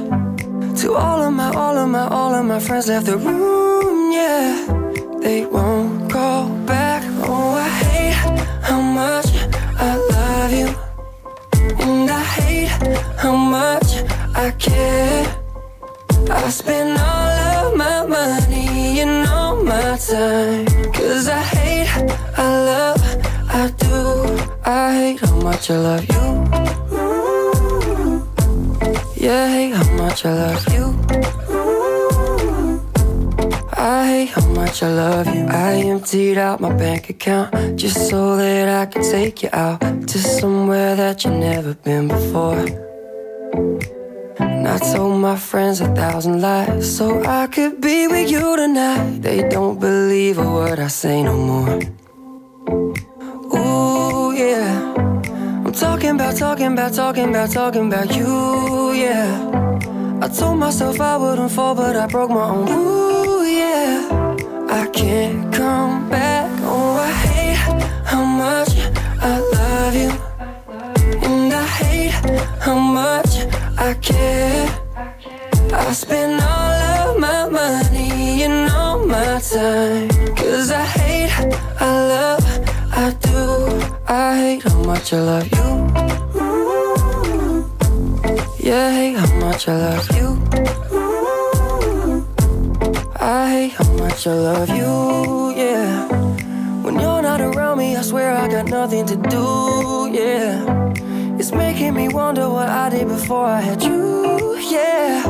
[0.81, 4.65] To all of my, all of my, all of my friends left the room, yeah.
[5.21, 7.03] They won't go back.
[7.23, 8.13] Oh, I hate
[8.63, 9.27] how much
[9.77, 10.69] I love you.
[11.85, 12.67] And I hate
[13.17, 14.03] how much
[14.35, 15.25] I care.
[16.29, 20.65] I spend all of my money and all my time.
[20.93, 21.89] Cause I hate,
[22.37, 23.01] I love,
[23.49, 24.59] I do.
[24.65, 26.25] I hate how much I love you.
[29.15, 30.85] Yeah, I hate how much I love you.
[33.73, 35.45] I hate how much I love you.
[35.47, 40.17] I emptied out my bank account just so that I could take you out to
[40.19, 42.65] somewhere that you've never been before.
[44.39, 49.21] And I told my friends a thousand lies so I could be with you tonight.
[49.21, 51.79] They don't believe a word I say no more.
[53.53, 54.93] Ooh, yeah.
[55.65, 60.19] I'm talking about, talking about, talking about, talking about you, yeah.
[60.21, 62.67] I told myself I wouldn't fall, but I broke my own.
[62.69, 64.07] Ooh, yeah.
[64.69, 66.49] I can't come back.
[66.63, 67.57] Oh, I hate
[68.05, 68.69] how much
[69.21, 70.11] I love you.
[71.27, 72.11] And I hate
[72.61, 73.45] how much
[73.81, 74.67] I care.
[75.71, 80.09] I spend all of my money and all my time.
[80.35, 81.31] Cause I hate,
[81.79, 82.43] I love,
[82.91, 83.95] I do.
[84.05, 85.69] I hate how much I love you.
[88.59, 90.27] Yeah, I hate how much I love you.
[93.15, 96.07] I hate how much I love you, yeah.
[96.83, 100.89] When you're not around me, I swear I got nothing to do, yeah.
[101.39, 105.23] It's making me wonder what I did before I had you, yeah.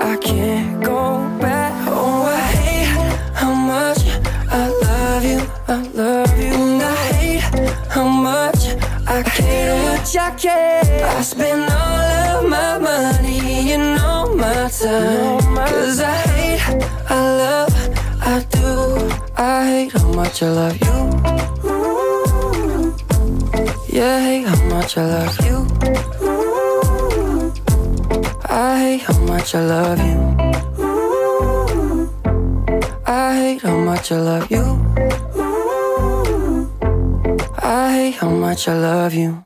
[0.00, 1.72] I can't go back.
[1.86, 2.88] Oh, I hate
[3.32, 4.00] how much
[4.50, 6.54] I love you, I love you.
[6.54, 7.40] And I hate
[7.88, 8.62] how much
[9.06, 11.06] I care, I care.
[11.06, 15.54] I spend all of my money and all my time.
[15.54, 16.62] Cause I hate,
[17.08, 17.74] I love,
[18.20, 18.72] I do.
[19.36, 21.03] I hate how much I love you.
[23.94, 25.58] Yeah, hate how much I love you.
[28.50, 30.18] I hate how much I love you.
[33.06, 34.64] I hate how much I love you.
[37.62, 39.44] I hate how much I love you.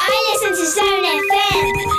[0.00, 1.95] I listen to Zone FM.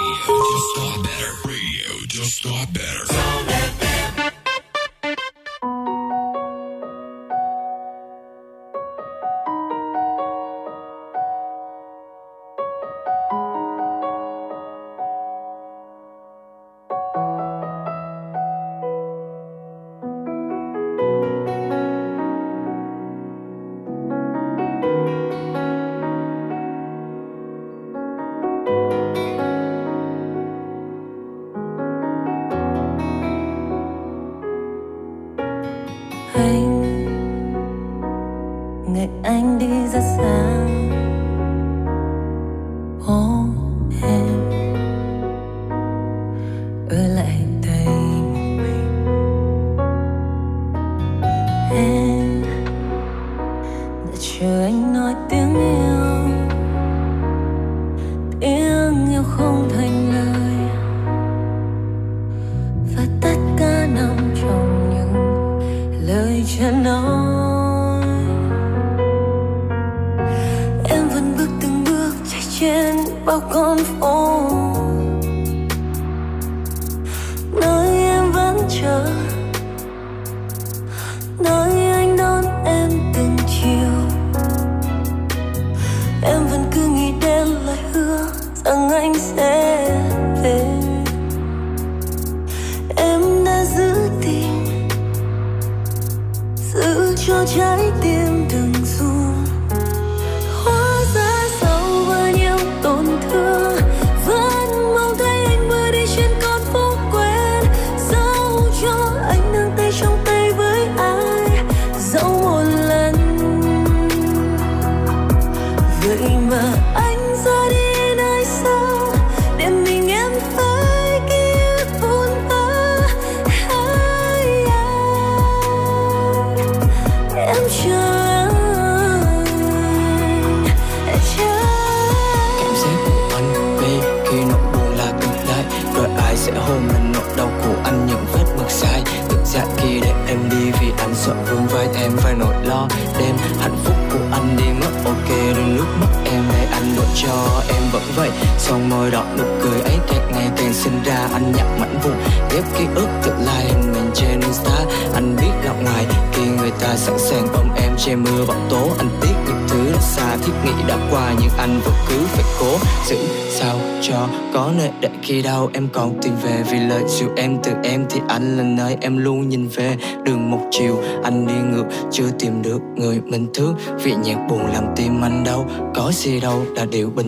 [176.78, 177.20] တတ်တယ်ဥပ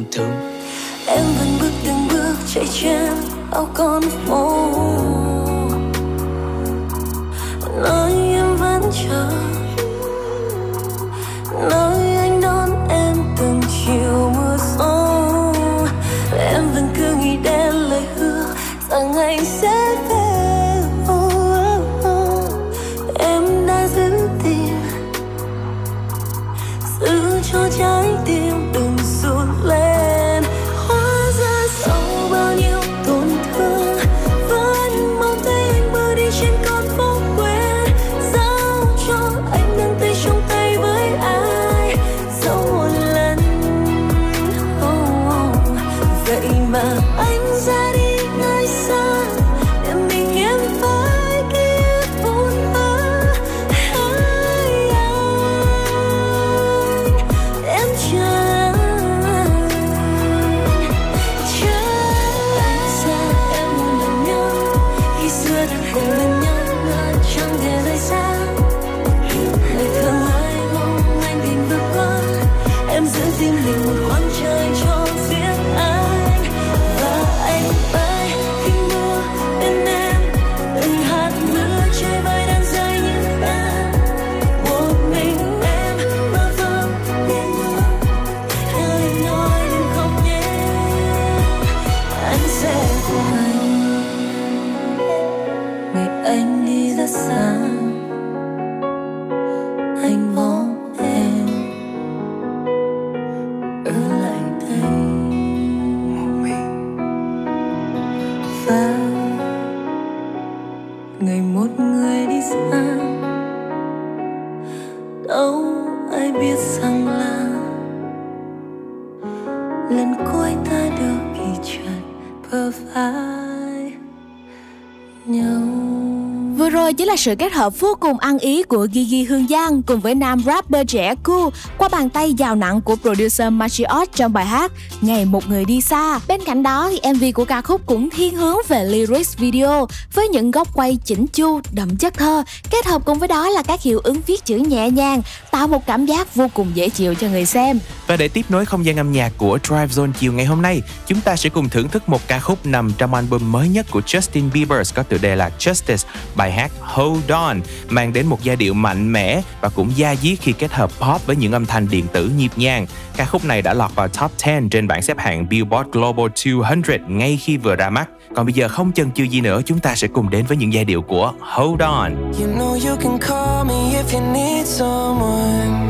[127.20, 130.88] sự kết hợp vô cùng ăn ý của Gigi Hương Giang cùng với nam rapper
[130.88, 134.72] trẻ cool qua bàn tay giàu nặng của producer Machiot trong bài hát
[135.02, 136.20] Ngày một người đi xa.
[136.28, 140.28] Bên cạnh đó thì MV của ca khúc cũng thiên hướng về lyrics video với
[140.28, 143.82] những góc quay chỉnh chu, đậm chất thơ, kết hợp cùng với đó là các
[143.82, 145.22] hiệu ứng viết chữ nhẹ nhàng,
[145.52, 147.80] tạo một cảm giác vô cùng dễ chịu cho người xem.
[148.08, 150.82] Và để tiếp nối không gian âm nhạc của Drive Zone chiều ngày hôm nay,
[151.08, 154.02] chúng ta sẽ cùng thưởng thức một ca khúc nằm trong album mới nhất của
[154.06, 156.06] Justin Bieber có tựa đề là Justice,
[156.36, 160.15] bài hát Hope Hold On, mang đến một giai điệu mạnh mẽ và cũng da
[160.15, 162.86] diết khi kết hợp pop với những âm thanh điện tử nhịp nhàng.
[163.18, 166.26] Ca khúc này đã lọt vào top 10 trên bảng xếp hạng Billboard Global
[166.64, 168.10] 200 ngay khi vừa ra mắt.
[168.36, 170.73] Còn bây giờ không chần chừ gì nữa, chúng ta sẽ cùng đến với những
[170.73, 172.31] giai điệu của Hold On.
[172.40, 175.90] You know you can call me if you need someone.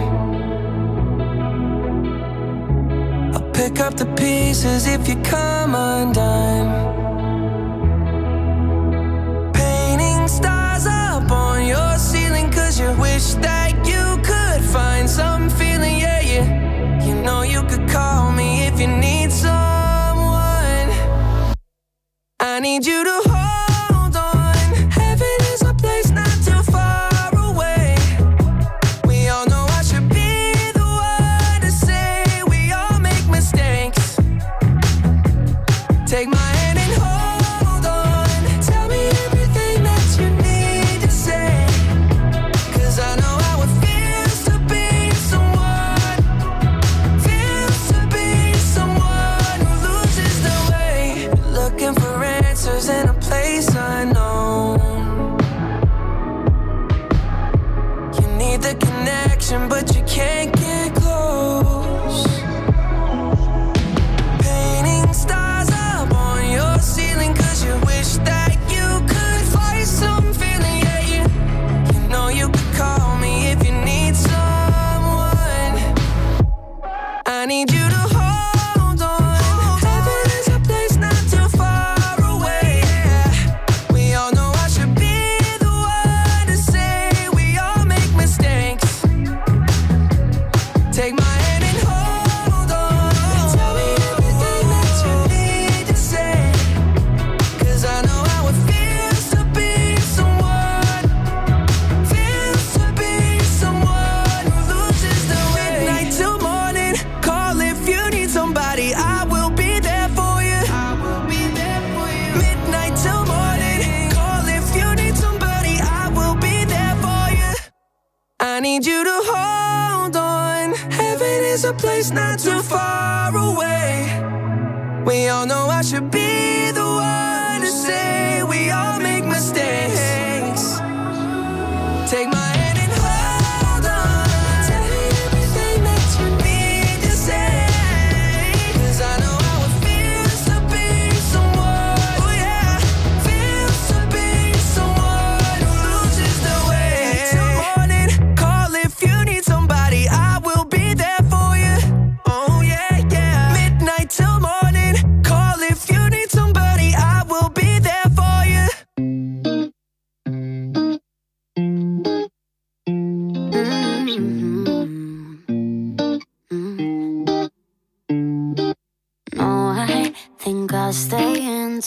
[3.34, 6.89] I'll pick up the pieces if you come undone.
[13.20, 17.06] Wish that you could find some feeling, yeah, yeah.
[17.06, 20.88] You know you could call me if you need someone.
[22.40, 23.49] I need you to hold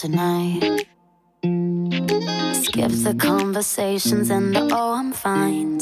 [0.02, 0.84] tonight.
[2.64, 5.78] Skip the conversations and the oh, I'm fine.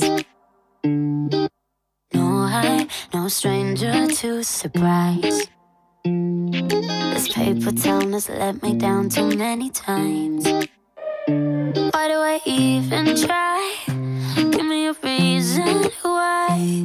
[2.13, 5.49] No, I, no stranger to surprise.
[6.05, 10.45] This paper town has let me down too many times.
[11.95, 13.61] Why do I even try?
[14.37, 16.85] Give me a reason why.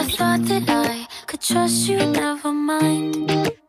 [0.00, 3.59] I thought that I could trust you, never mind.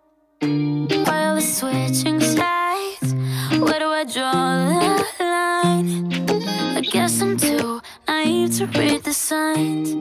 [0.42, 3.14] While we're switching sides,
[3.60, 6.12] where do I draw the line?
[6.76, 9.92] I guess I'm too naive to read the signs.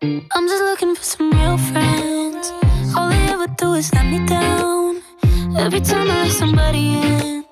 [0.00, 2.52] I'm just looking for some real friends.
[2.96, 5.02] All they ever do is let me down.
[5.58, 7.44] Every time I let somebody in,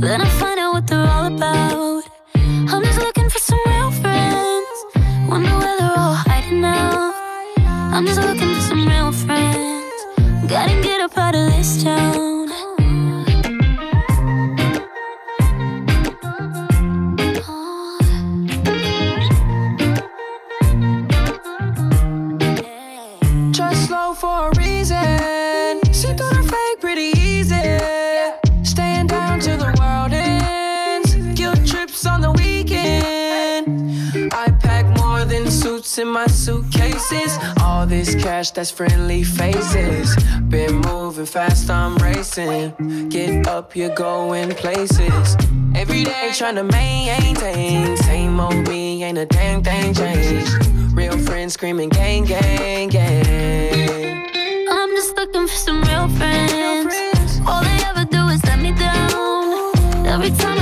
[0.00, 2.04] then I find out what they're all about.
[2.34, 4.84] I'm just looking for some real friends.
[5.30, 7.14] Wonder where they're all hiding now.
[7.94, 9.37] I'm just looking for some real friends.
[10.48, 12.48] Gotta get up out of this town.
[23.52, 24.50] Just slow for
[35.98, 37.38] in my suitcases.
[37.62, 40.14] All this cash, that's friendly faces.
[40.48, 43.08] Been moving fast, I'm racing.
[43.08, 45.36] Get up, you're going places.
[45.74, 47.96] Every day trying to maintain.
[47.96, 50.66] Same old me, ain't a damn thing changed.
[50.94, 54.28] Real friends screaming gang, gang, gang.
[54.70, 57.40] I'm just looking for some real friends.
[57.46, 60.06] All they ever do is let me down.
[60.06, 60.57] Every time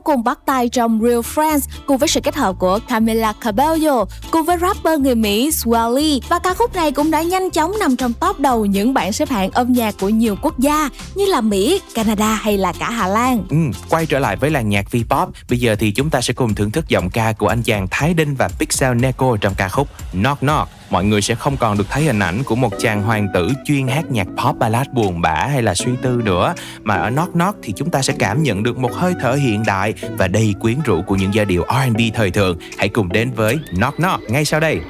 [0.00, 4.44] cùng bắt tay trong Real Friends cùng với sự kết hợp của Camila Cabello cùng
[4.44, 8.12] với rapper người Mỹ Swally và ca khúc này cũng đã nhanh chóng nằm trong
[8.12, 11.80] top đầu những bảng xếp hạng âm nhạc của nhiều quốc gia như là Mỹ,
[11.94, 13.44] Canada hay là cả Hà Lan.
[13.50, 13.56] Ừ,
[13.88, 16.70] quay trở lại với làng nhạc V-pop, bây giờ thì chúng ta sẽ cùng thưởng
[16.70, 20.40] thức giọng ca của anh chàng Thái Đinh và Pixel Neko trong ca khúc Knock
[20.40, 20.70] Knock.
[20.90, 23.88] Mọi người sẽ không còn được thấy hình ảnh của một chàng hoàng tử chuyên
[23.88, 27.58] hát nhạc pop ballad buồn bã hay là suy tư nữa, mà ở Knock Knock
[27.62, 30.76] thì chúng ta sẽ cảm nhận được một hơi thở hiện đại và đầy quyến
[30.84, 32.58] rũ của những giai điệu R&B thời thượng.
[32.78, 34.80] Hãy cùng đến với Knock Knock ngay sau đây.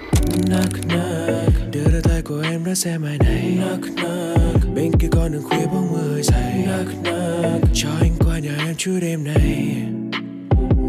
[0.47, 3.59] knock knock đưa đôi tay của em ra xe mai này.
[3.59, 8.39] Knock knock bên kia con đường khuya bóng mưa dày knock knock cho anh qua
[8.39, 9.77] nhà em chút đêm này.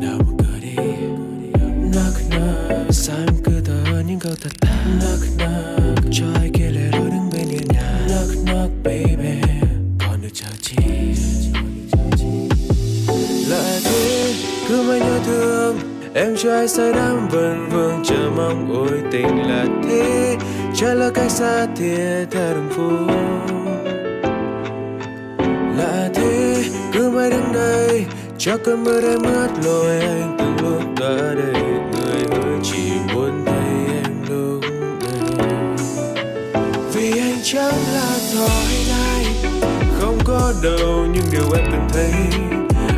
[0.02, 0.76] Nào một cửa đi.
[1.92, 3.61] Knock knock sao em cứ
[4.24, 8.46] câu thật thà knock knock cho ai kia lẻ loi đứng bên hiên nhà knock
[8.46, 9.42] knock, baby
[10.00, 10.76] còn được chờ chi
[13.50, 14.34] lạ thế
[14.70, 15.78] cứ mãi nhớ thương
[16.14, 20.38] em cho ai say đắm vần vương chờ mong ôi tình là thế
[20.76, 22.90] trái là cách xa thìa theo đường phố
[25.78, 28.06] lạ thế cứ mãi đứng đây
[28.38, 33.46] cho cơn mưa đêm ướt lối anh từng lúc ta đây người ơi chỉ muốn
[33.46, 33.61] thấy
[37.44, 39.26] chẳng là thói này
[40.00, 42.14] không có đâu, nhưng điều em từng thấy,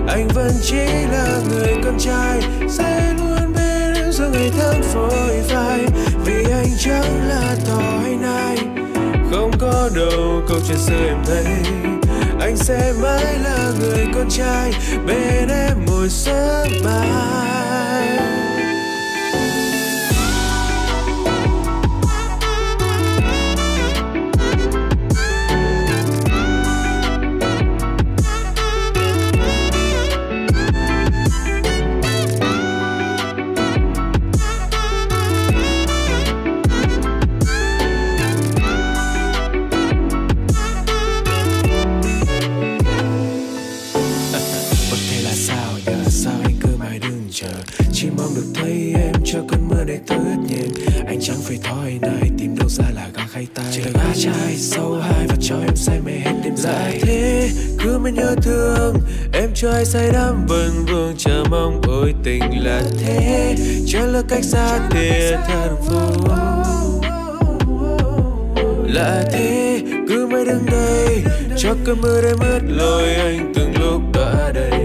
[0.07, 2.41] anh vẫn chỉ là người con trai.
[2.69, 5.79] Sẽ luôn bên em giữa ngày tháng phôi phai.
[6.25, 8.57] Vì anh chẳng là thói nai
[9.31, 11.45] không có đâu, câu chuyện xưa em thấy,
[12.39, 14.71] anh sẽ mãi là người con trai.
[15.07, 18.17] Bên em mỗi sớm mai
[48.55, 50.69] thấy em cho cơn mưa này ướt nhèm
[51.07, 54.13] Anh chẳng phải thói này tìm đâu ra là găng khay tay Chỉ là gã
[54.15, 56.99] trai sâu hai và cho em say mê hết đêm dài.
[57.01, 57.49] Thế
[57.83, 58.97] cứ mãi nhớ thương.
[59.33, 63.55] Em cho ai say đắm vần vương chờ mong ôi tình là thế.
[63.87, 66.11] Chẳng là cách xa theo đường phố
[68.87, 71.23] Là thế cứ mãi đứng đây.
[71.57, 74.82] Cho cơn mưa đem ướt lối anh từng lúc đã đây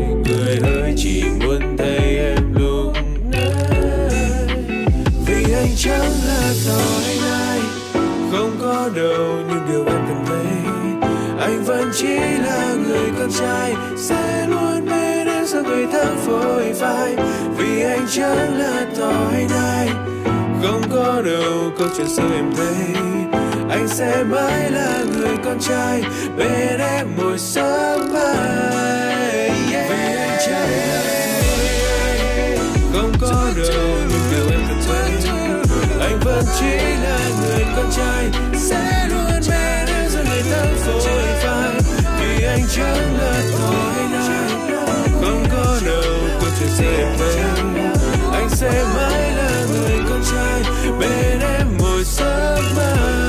[6.66, 7.60] Tối nay
[8.32, 10.46] không có đâu, nhưng điều em cần thấy,
[11.40, 13.74] anh vẫn chỉ là người con trai.
[13.96, 17.16] Sẽ luôn bên em sau ngày tháng phôi phai,
[17.56, 19.88] vì anh chẳng là tối nay
[20.62, 23.02] không có đâu, câu chuyện xưa em thấy,
[23.70, 26.02] anh sẽ mãi là người con trai.
[26.36, 31.02] Bên em mỗi sớm mai vì anh chẳng là
[31.56, 32.58] người
[32.92, 33.97] không có đâu
[36.58, 40.42] chỉ là người con trai, sẽ luôn mẹ em giữa ngày
[40.76, 41.72] phôi phai
[42.20, 44.50] vì anh chẳng là thỏi này
[45.22, 47.16] không có đâu có chuyện dễ em.
[48.32, 50.62] Anh sẽ mãi là người con trai,
[51.00, 53.27] bên em mỗi sớm mai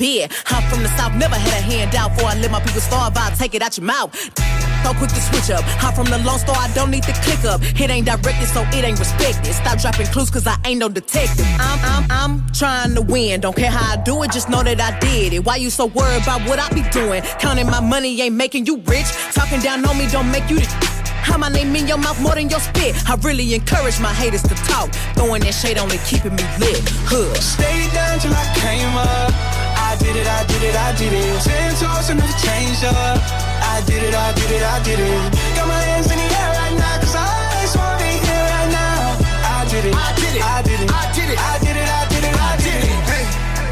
[0.00, 2.14] I'm from the south, never had a handout.
[2.14, 4.14] Before I let my people starve, I'll take it out your mouth.
[4.84, 5.64] So quick to switch up.
[5.82, 7.60] I'm from the Lone store, I don't need to click up.
[7.62, 9.54] It ain't directed, so it ain't respected.
[9.54, 11.46] Stop dropping clues, cause I ain't no detective.
[11.58, 13.40] I'm, I'm, I'm trying to win.
[13.40, 15.44] Don't care how I do it, just know that I did it.
[15.44, 17.22] Why you so worried about what I be doing?
[17.38, 19.06] Counting my money ain't making you rich.
[19.32, 20.66] Talking down on me don't make you the
[21.22, 22.94] How my name in your mouth more than your spit.
[23.08, 24.90] I really encourage my haters to talk.
[25.14, 26.80] Throwing that shade only keeping me lit.
[27.08, 27.36] Hood.
[27.36, 29.43] Stay down till I came up.
[30.04, 31.40] I did it, I did it, I did it.
[31.40, 33.16] Ten toes and never changed up.
[33.64, 35.32] I did it, I did it, I did it.
[35.56, 37.24] Got my hands in the air right now, cause I
[37.64, 39.16] just wanna be here right now.
[39.48, 41.88] I did it, I did it, I did it, I did it, I did it,
[41.88, 43.00] I did it, I did it.
[43.08, 43.24] Hey,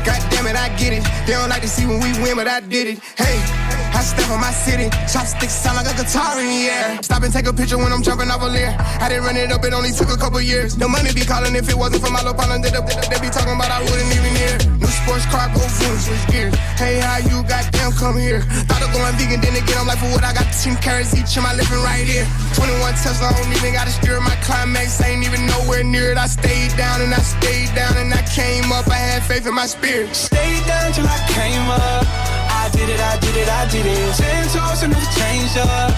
[0.08, 1.04] God damn it, I get it.
[1.28, 2.98] They don't like to see when we win, but I did it.
[3.12, 3.36] Hey,
[4.02, 4.90] I step on my city.
[5.06, 6.98] Chopsticks sound like a guitar in the air.
[7.06, 8.74] Stop and take a picture when I'm jumping off a leer.
[8.98, 10.74] I didn't run it up, it only took a couple years.
[10.74, 12.58] No money be calling if it wasn't for my little partner.
[12.58, 14.58] They, they, be talking about I wouldn't even hear.
[14.82, 16.50] New sports car, go zoom, switch gears.
[16.74, 18.42] Hey, how you goddamn come here?
[18.66, 21.38] Thought of going vegan, then again, I'm like, for what I got 10 carrots each
[21.38, 22.26] in my living right here.
[22.58, 24.98] 21 Tesla, I don't even got a steer my climax.
[24.98, 26.18] Ain't even nowhere near it.
[26.18, 28.90] I stayed down and I stayed down and I came up.
[28.90, 30.10] I had faith in my spirit.
[30.10, 32.41] Stayed down till I came up.
[32.62, 34.14] I did it, I did it, I did it.
[34.14, 35.90] Ten toes and never changed up.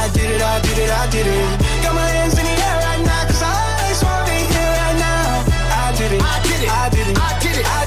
[0.00, 1.60] I did it, I did it, I did it.
[1.84, 3.52] Got my hands in the air right now, cause I
[3.88, 5.44] just wanna be here right now.
[5.76, 7.85] I did it, I did it, I did it, I did it, I did it,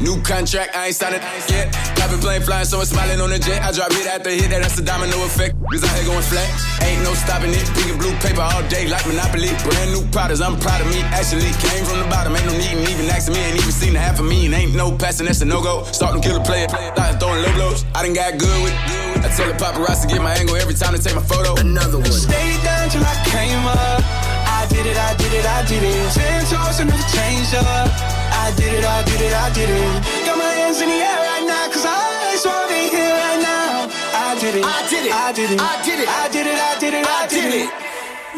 [0.00, 1.72] new contract, I ain't signed it yet.
[1.96, 3.62] Private plane flying, so I'm smiling on the jet.
[3.62, 5.56] I drop hit after hit, that, that's the domino effect.
[5.70, 6.48] Cause out here going flat,
[6.82, 7.64] ain't no stopping it.
[7.74, 9.50] Pink and blue paper all day like Monopoly.
[9.66, 11.02] Brand new products, I'm proud of me.
[11.12, 13.40] Actually, came from the bottom, ain't no need even asking me.
[13.40, 15.84] Ain't even seen a half of me, and ain't no passing, that's a no go.
[15.92, 16.66] Starting kill a player,
[16.96, 17.84] like throwing low blows.
[17.94, 18.74] I done got good with.
[18.88, 19.22] You.
[19.22, 21.58] I tell the paparazzi to get my angle every time they take my photo.
[21.60, 22.12] Another one.
[22.12, 24.02] Stayed down till I came up.
[24.48, 26.12] I did it, I did it, I did it.
[26.14, 28.17] Ten toes and never changed up.
[28.38, 30.26] I did it, I did it, I did it.
[30.26, 33.40] Got my hands in the air right now, cause I just wanna be here right
[33.42, 33.90] now.
[34.14, 36.58] I did it, I did it, I did it, I did it, I did it,
[36.58, 37.87] I did it, I did it.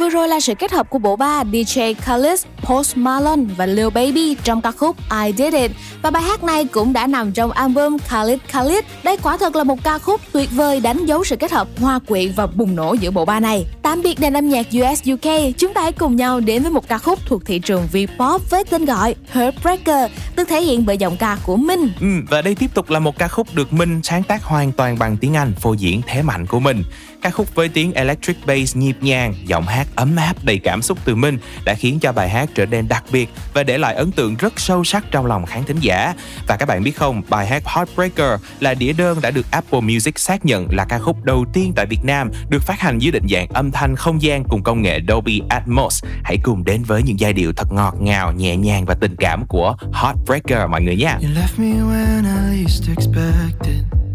[0.01, 3.89] Vừa rồi là sự kết hợp của bộ ba DJ Khaled, Post Malone và Lil
[3.89, 5.71] Baby trong ca khúc I Did It.
[6.03, 8.79] Và bài hát này cũng đã nằm trong album Khalid Khalid.
[9.05, 11.99] Đây quả thật là một ca khúc tuyệt vời đánh dấu sự kết hợp hoa
[11.99, 13.67] quyện và bùng nổ giữa bộ ba này.
[13.83, 16.89] Tạm biệt nền âm nhạc US UK, chúng ta hãy cùng nhau đến với một
[16.89, 21.17] ca khúc thuộc thị trường V-pop với tên gọi Heartbreaker, được thể hiện bởi giọng
[21.17, 21.93] ca của Minh.
[22.01, 24.99] Ừ, và đây tiếp tục là một ca khúc được Minh sáng tác hoàn toàn
[24.99, 26.85] bằng tiếng Anh, phô diễn thế mạnh của mình.
[27.23, 30.99] Ca khúc với tiếng electric bass nhịp nhàng, giọng hát ấm áp đầy cảm xúc
[31.05, 34.13] từ Minh đã khiến cho bài hát trở nên đặc biệt và để lại ấn
[34.13, 36.15] tượng rất sâu sắc trong lòng khán thính giả.
[36.49, 40.19] Và các bạn biết không, bài hát Heartbreaker là đĩa đơn đã được Apple Music
[40.19, 43.27] xác nhận là ca khúc đầu tiên tại Việt Nam được phát hành dưới định
[43.31, 46.05] dạng âm thanh không gian cùng công nghệ Dolby Atmos.
[46.25, 49.47] Hãy cùng đến với những giai điệu thật ngọt ngào, nhẹ nhàng và tình cảm
[49.47, 51.15] của Heartbreaker mọi người nhé.
[51.23, 54.10] You left me when I least expected.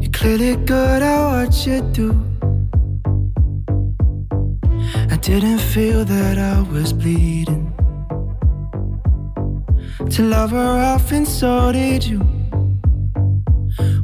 [0.00, 2.10] You clearly good at what you do.
[5.10, 7.72] I didn't feel that I was bleeding.
[10.10, 12.45] To love her off, and so did you.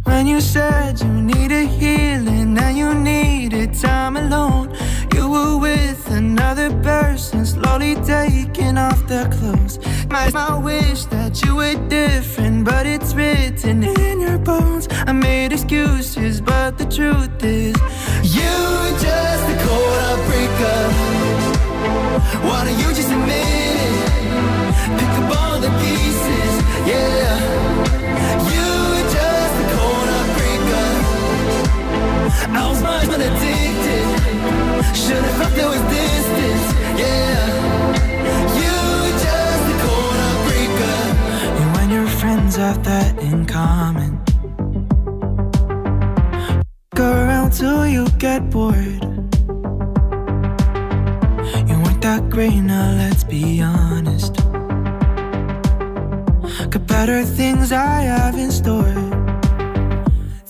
[0.05, 4.77] When you said you needed healing and you needed time alone,
[5.15, 9.79] you were with another person, slowly taking off their clothes.
[10.11, 14.89] My, my wish that you were different, but it's written in your bones.
[15.07, 17.77] I made excuses, but the truth is,
[18.23, 20.83] you were just a cold heartbreaker.
[22.47, 23.47] Why don't you just admit
[23.89, 24.99] it?
[24.99, 26.55] Pick up all the pieces,
[26.87, 27.42] yeah.
[32.55, 34.07] I was much more addicted.
[34.95, 36.69] Should've felt there was distance,
[37.01, 37.93] yeah.
[38.61, 38.75] You
[39.25, 40.99] just a cold heartbreaker.
[41.59, 44.21] You and your friends have that in common.
[46.95, 49.03] Go around till you get bored.
[51.69, 54.35] You weren't that great, now let's be honest.
[56.71, 59.12] Got better things I have in store.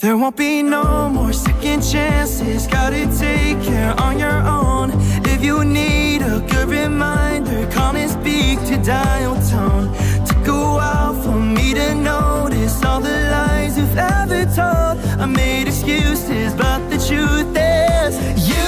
[0.02, 2.66] There won't be no more second chances.
[2.66, 4.90] Gotta take care on your own.
[5.24, 9.94] If you need a good reminder, come and speak to dial tone.
[10.26, 14.98] Took a while for me to notice all the lies you've ever told.
[15.22, 18.12] I made excuses, but the truth is,
[18.50, 18.66] you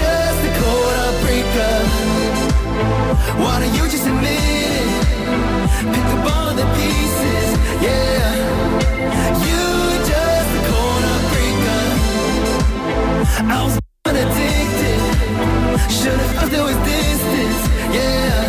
[0.00, 1.80] just a cold heartbreaker.
[3.40, 4.38] Why don't you just admit
[4.68, 4.88] it?
[5.94, 7.48] Pick up all the pieces,
[7.80, 9.46] yeah.
[9.48, 9.63] You
[13.36, 15.00] I was addicted.
[15.90, 18.43] Should've felt there was distance, yeah.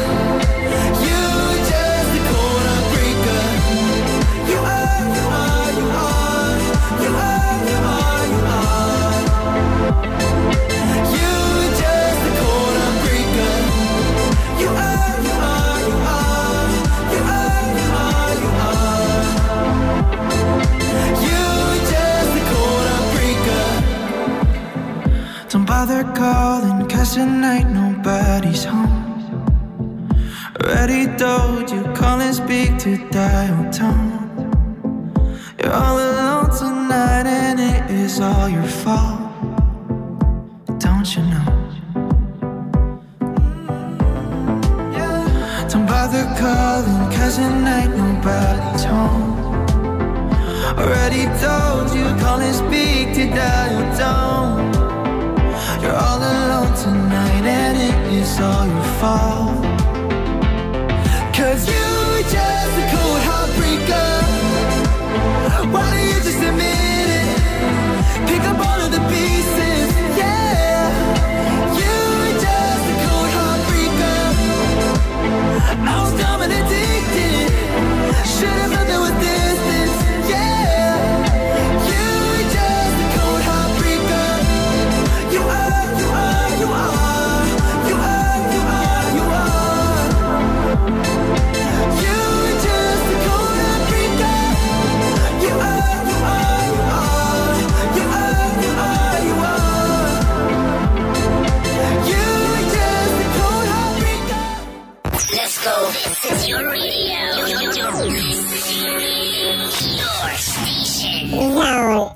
[25.85, 29.29] Don't bother calling, cause tonight nobody's home.
[30.59, 34.49] Already told you, call and speak to dial tone.
[35.59, 39.21] You're all alone tonight, and it is all your fault.
[40.79, 41.47] Don't you know?
[44.89, 49.35] Mm, Don't bother calling, cause tonight nobody's home.
[50.79, 54.74] Already told you, call and speak to dial tone.
[55.81, 59.63] You're all alone tonight, and it is all your fault.
[61.35, 64.11] Cause you were just a cold heartbreaker.
[65.73, 67.27] Why don't you just admit it?
[68.29, 70.89] Pick up all of the pieces, yeah.
[71.81, 74.19] You were just a cold heartbreaker.
[75.91, 77.49] I was dumb and addicted.
[78.35, 78.94] Should've
[106.63, 107.19] radio.
[109.95, 111.31] Your station.
[111.31, 112.14] No.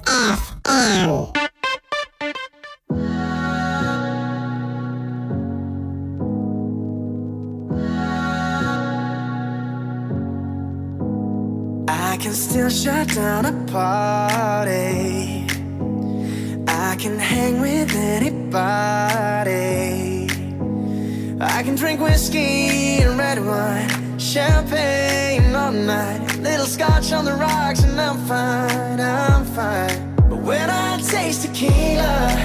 [27.13, 30.15] On the rocks, and I'm fine, I'm fine.
[30.29, 32.35] But when I taste tequila,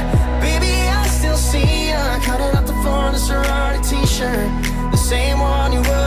[0.40, 4.48] baby, I still see ya cutting up the floor in a sorority t-shirt,
[4.90, 6.03] the same one you were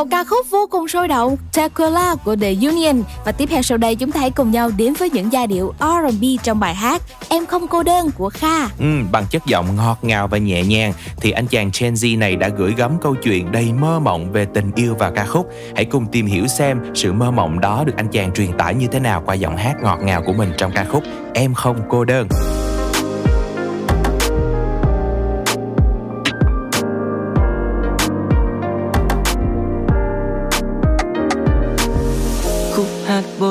[0.00, 3.78] một ca khúc vô cùng sôi động Tequila của The Union Và tiếp theo sau
[3.78, 7.02] đây chúng ta hãy cùng nhau đến với những giai điệu R&B trong bài hát
[7.28, 10.92] Em không cô đơn của Kha Ừ, bằng chất giọng ngọt ngào và nhẹ nhàng
[11.20, 14.46] thì anh chàng Gen Z này đã gửi gắm câu chuyện đầy mơ mộng về
[14.54, 15.50] tình yêu và ca khúc.
[15.74, 18.86] Hãy cùng tìm hiểu xem sự mơ mộng đó được anh chàng truyền tải như
[18.86, 21.02] thế nào qua giọng hát ngọt ngào của mình trong ca khúc
[21.34, 22.28] Em không cô đơn.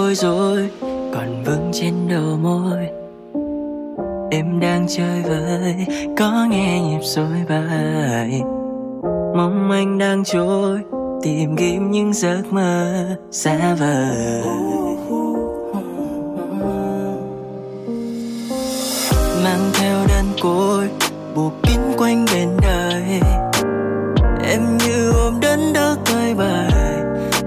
[0.10, 0.70] Bối rối
[1.14, 2.88] còn vững trên đầu môi.
[4.32, 5.76] Em đang chơi vơi
[6.18, 8.42] có nghe nhịp rối bài.
[9.36, 10.80] Mong anh đang trôi
[11.24, 14.44] tìm kiếm những giấc mơ xa vời.
[19.44, 20.90] Mang theo đơn côi
[21.36, 23.04] buộc kín quanh bên đời.
[24.50, 26.98] Em như ôm đến đó tơi bài,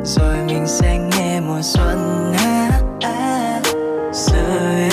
[0.04, 2.31] rồi mình sẽ nghe mùa xuân.
[4.12, 4.91] Say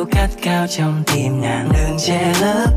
[0.00, 2.70] vân cắt cao trong tim nàng đừng che lấp.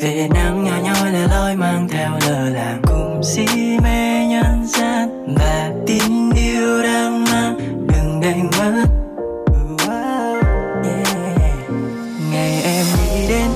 [0.00, 3.46] Về nắng nhỏ nhoi lẻ loi mang theo lờ làng cùng si
[3.82, 5.34] mê nhân gian.
[5.36, 8.84] Và tin yêu đang mang, đừng đánh mất.
[9.74, 9.80] Oh,
[10.84, 11.70] yeah.
[12.32, 13.50] ngày em đi đến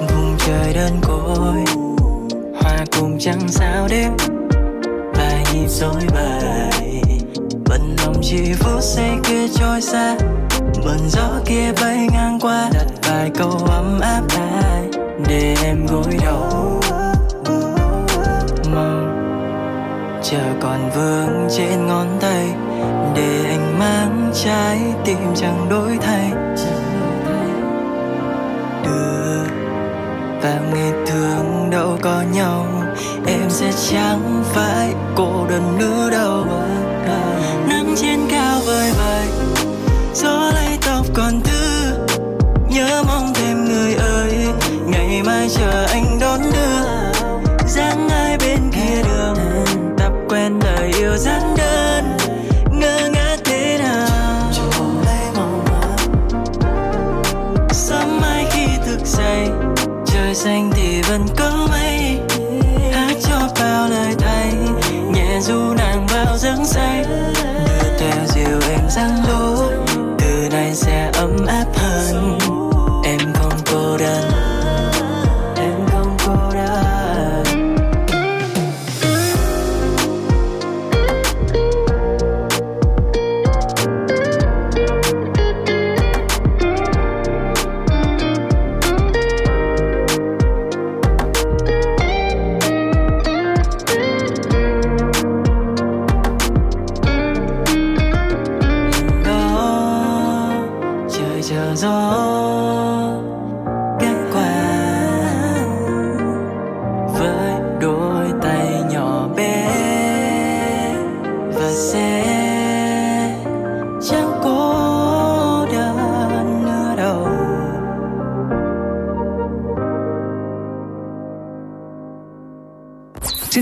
[0.00, 1.64] vùng trời đơn côi.
[2.62, 4.12] Hoa cùng trăng sao đêm,
[5.14, 7.02] và nhịp dối bời.
[7.68, 10.16] Bận lòng chỉ phút giây kia trôi xa
[10.84, 14.88] bận gió kia bay ngang qua, đặt vài câu ấm áp lại
[15.28, 16.80] để em gối đầu.
[18.74, 19.10] Mong
[20.22, 22.46] chờ còn vương trên ngón tay
[23.14, 26.30] để anh mang trái tim chẳng đổi thay.
[28.84, 29.42] Đưa
[30.42, 32.66] vào ngày thương đâu có nhau,
[33.26, 36.46] em sẽ chẳng phải cô đơn nữa đâu.
[51.14, 51.53] was at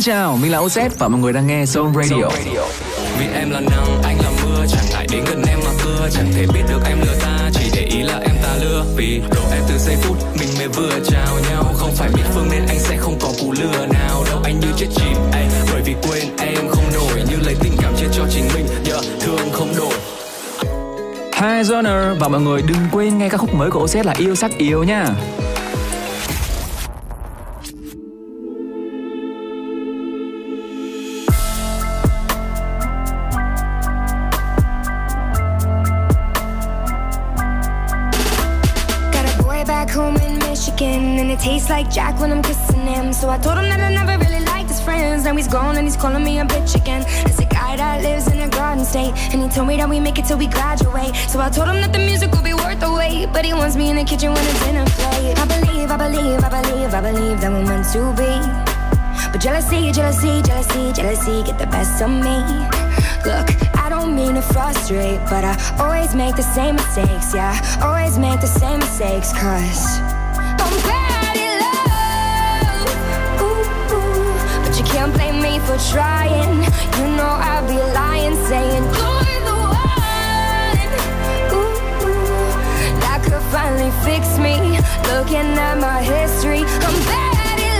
[0.02, 2.28] chào, mình là OZ và mọi người đang nghe Zone Radio.
[3.18, 6.08] Vì em là nắng, anh là mưa Chẳng ai đến gần em mà cưa.
[6.12, 8.84] Chẳng thể biết được em lừa ta Chỉ để ý là em ta lừa.
[8.96, 11.64] Vì độ em từ giây phút Mình mới vừa chào nhau.
[11.74, 14.24] Không phải biết phương nên anh sẽ không có cú lừa nào.
[14.30, 17.22] Đâu anh như chết chìm ay, Bởi vì quên em không nổi.
[17.30, 19.94] Như lấy tình cảm chia cho chính mình yeah, Thương không đổi.
[21.34, 24.34] Hi Zoner và mọi người đừng quên nghe ca khúc mới của OZ là Yêu
[24.34, 25.06] Sắc Yêu nha.
[64.82, 67.54] Frustrate, but I always make the same mistakes, yeah.
[67.82, 70.00] Always make the same mistakes, cause
[70.38, 72.88] I'm bad at love.
[73.42, 73.62] Ooh,
[73.94, 74.34] ooh.
[74.64, 76.64] But you can't blame me for trying.
[76.98, 80.78] You know I'd be lying, saying you're the one.
[81.54, 82.52] Ooh, ooh,
[83.02, 84.56] that could finally fix me.
[85.12, 87.76] Looking at my history, I'm bad in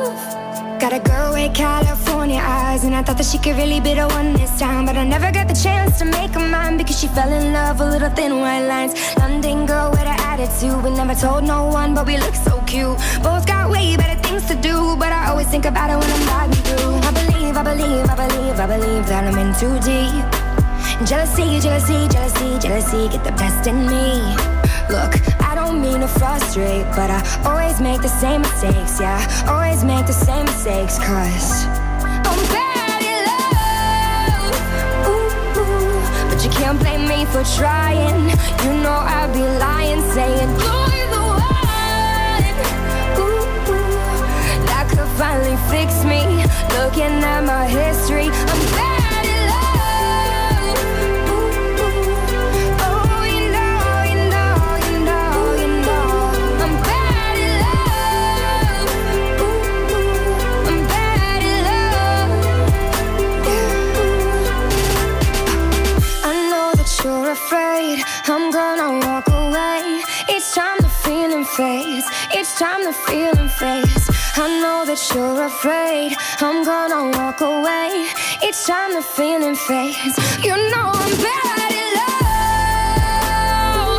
[0.00, 0.80] love.
[0.80, 1.95] Got a girl with California
[2.34, 4.84] eyes, and I thought that she could really be the one this time.
[4.86, 7.78] But I never got the chance to make her mine because she fell in love
[7.78, 8.94] with little thin white lines.
[9.18, 12.98] London girl with an attitude, we never told no one, but we look so cute.
[13.22, 16.24] Both got way better things to do, but I always think about it when I'm
[16.26, 16.94] driving through.
[17.08, 20.26] I believe, I believe, I believe, I believe that I'm in too deep.
[21.06, 24.22] Jealousy, jealousy, jealousy, jealousy, get the best in me.
[24.88, 25.12] Look,
[25.42, 29.20] I don't mean to frustrate, but I always make the same mistakes, yeah.
[29.48, 31.75] Always make the same mistakes, cause
[37.32, 38.30] for trying.
[38.64, 42.54] You know I'd be lying, saying you're the one.
[43.20, 46.44] Ooh, ooh, that could finally fix me.
[46.78, 48.95] Looking at my history, I'm bad
[68.46, 70.02] I'm gonna walk away.
[70.30, 74.08] Each time the feeling fades, each time the feeling fades.
[74.36, 78.06] I know that you're afraid I'm gonna walk away.
[78.46, 80.16] Each time the feeling fades,
[80.46, 83.98] you know I'm bad in love.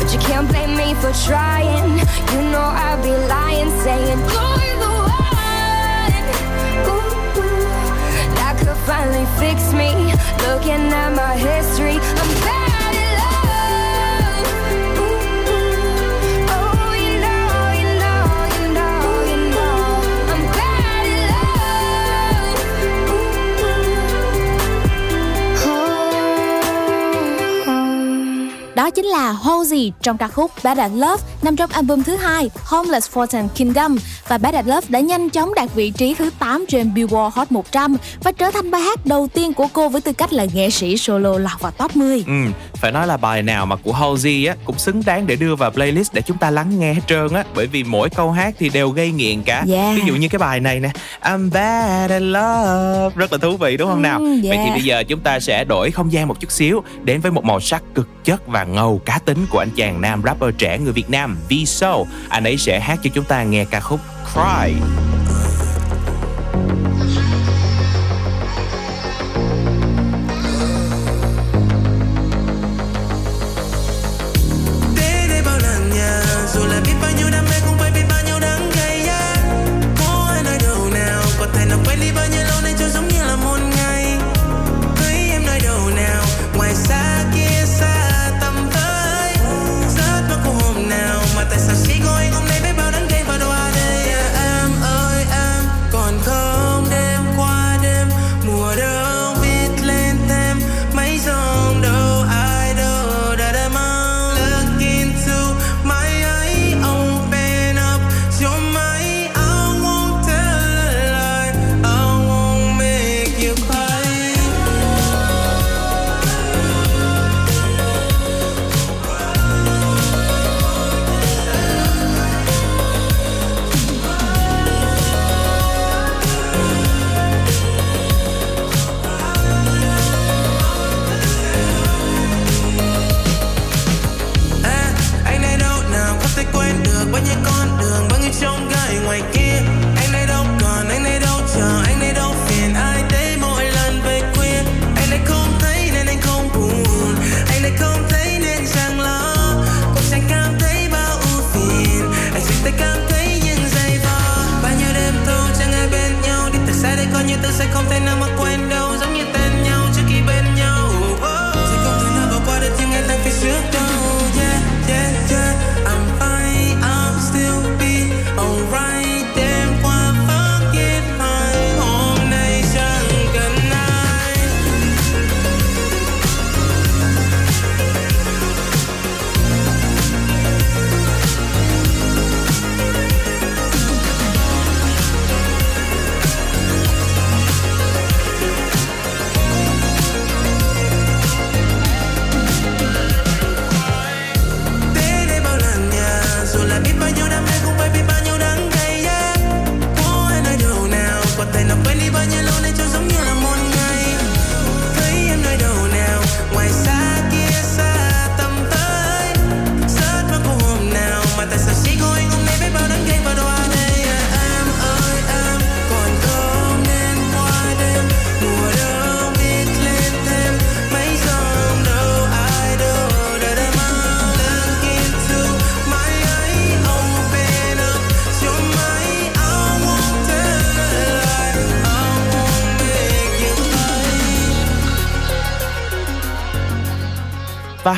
[0.00, 2.00] But you can't blame me for trying.
[2.32, 4.90] You know I'd be lying, saying you're the
[5.22, 6.24] one.
[6.90, 7.46] Ooh,
[8.38, 10.12] that could finally fix me.
[10.48, 12.65] Looking at my history, I'm bad
[28.76, 32.50] Đó chính là Halsey trong ca khúc Bad at Love nằm trong album thứ hai
[32.64, 33.98] Homeless Fortune Kingdom
[34.28, 37.52] và Bad at Love đã nhanh chóng đạt vị trí thứ 8 trên Billboard Hot
[37.52, 40.70] 100 và trở thành bài hát đầu tiên của cô với tư cách là nghệ
[40.70, 42.24] sĩ solo lọt vào top 10.
[42.26, 42.32] Ừ,
[42.76, 45.70] phải nói là bài nào mà của Halsey á cũng xứng đáng để đưa vào
[45.70, 48.68] playlist để chúng ta lắng nghe hết trơn á bởi vì mỗi câu hát thì
[48.68, 49.64] đều gây nghiện cả.
[49.68, 49.96] Yeah.
[49.96, 50.90] Ví dụ như cái bài này nè,
[51.22, 54.18] I'm bad at love, rất là thú vị đúng không nào?
[54.18, 54.72] Ừ, Vậy thì yeah.
[54.72, 57.60] bây giờ chúng ta sẽ đổi không gian một chút xíu đến với một màu
[57.60, 61.10] sắc cực chất và ngầu cá tính của anh chàng nam rapper trẻ người Việt
[61.10, 62.04] Nam V-So.
[62.28, 64.00] Anh ấy sẽ hát cho chúng ta nghe ca khúc
[64.34, 64.72] Cry.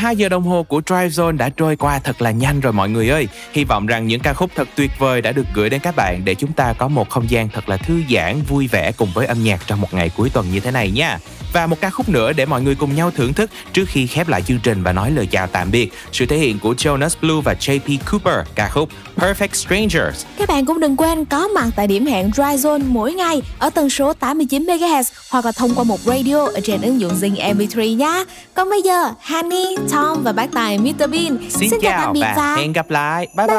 [0.08, 2.88] 2 giờ đồng hồ của Drive Zone đã trôi qua thật là nhanh rồi mọi
[2.88, 3.28] người ơi.
[3.52, 6.24] Hy vọng rằng những ca khúc thật tuyệt vời đã được gửi đến các bạn
[6.24, 9.26] để chúng ta có một không gian thật là thư giãn, vui vẻ cùng với
[9.26, 11.18] âm nhạc trong một ngày cuối tuần như thế này nha.
[11.52, 14.28] Và một ca khúc nữa để mọi người cùng nhau thưởng thức trước khi khép
[14.28, 15.92] lại chương trình và nói lời chào tạm biệt.
[16.12, 20.24] Sự thể hiện của Jonas Blue và JP Cooper, ca khúc Perfect Strangers.
[20.38, 23.70] Các bạn cũng đừng quên có mặt tại điểm hẹn Dry Zone mỗi ngày ở
[23.70, 27.54] tần số 89 MHz hoặc là thông qua một radio ở trên ứng dụng Zing
[27.56, 28.24] MP3 nhé.
[28.54, 32.56] Còn bây giờ, Honey, Tom và bác tài Mr Bean Xin, chào tạm biệt và
[32.56, 33.28] hẹn gặp lại.
[33.34, 33.56] Bye bye.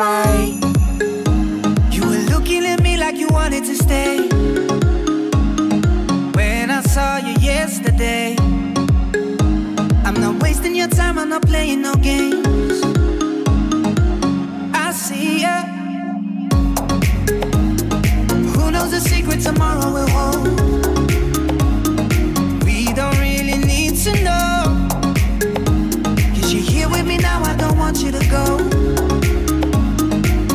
[1.92, 4.18] You were looking at me like you wanted to stay.
[6.34, 8.36] When I saw you yesterday,
[10.06, 12.84] I'm not wasting your time, I'm not playing no games.
[14.74, 15.64] I see ya.
[18.56, 20.48] Who knows the secret tomorrow will hold?
[22.66, 24.59] We don't really need to know.
[27.10, 28.46] Me now, I don't want you to go.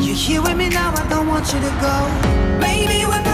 [0.01, 1.97] You're here with me now, I don't want you to go.
[2.61, 3.34] Maybe we're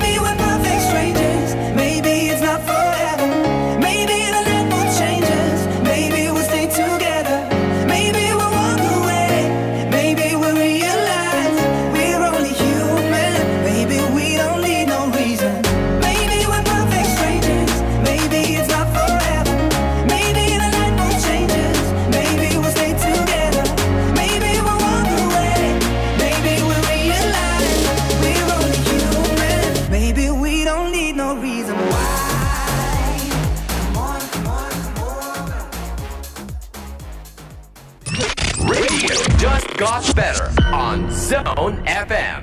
[0.00, 0.31] baby.
[41.32, 42.41] Zone FM.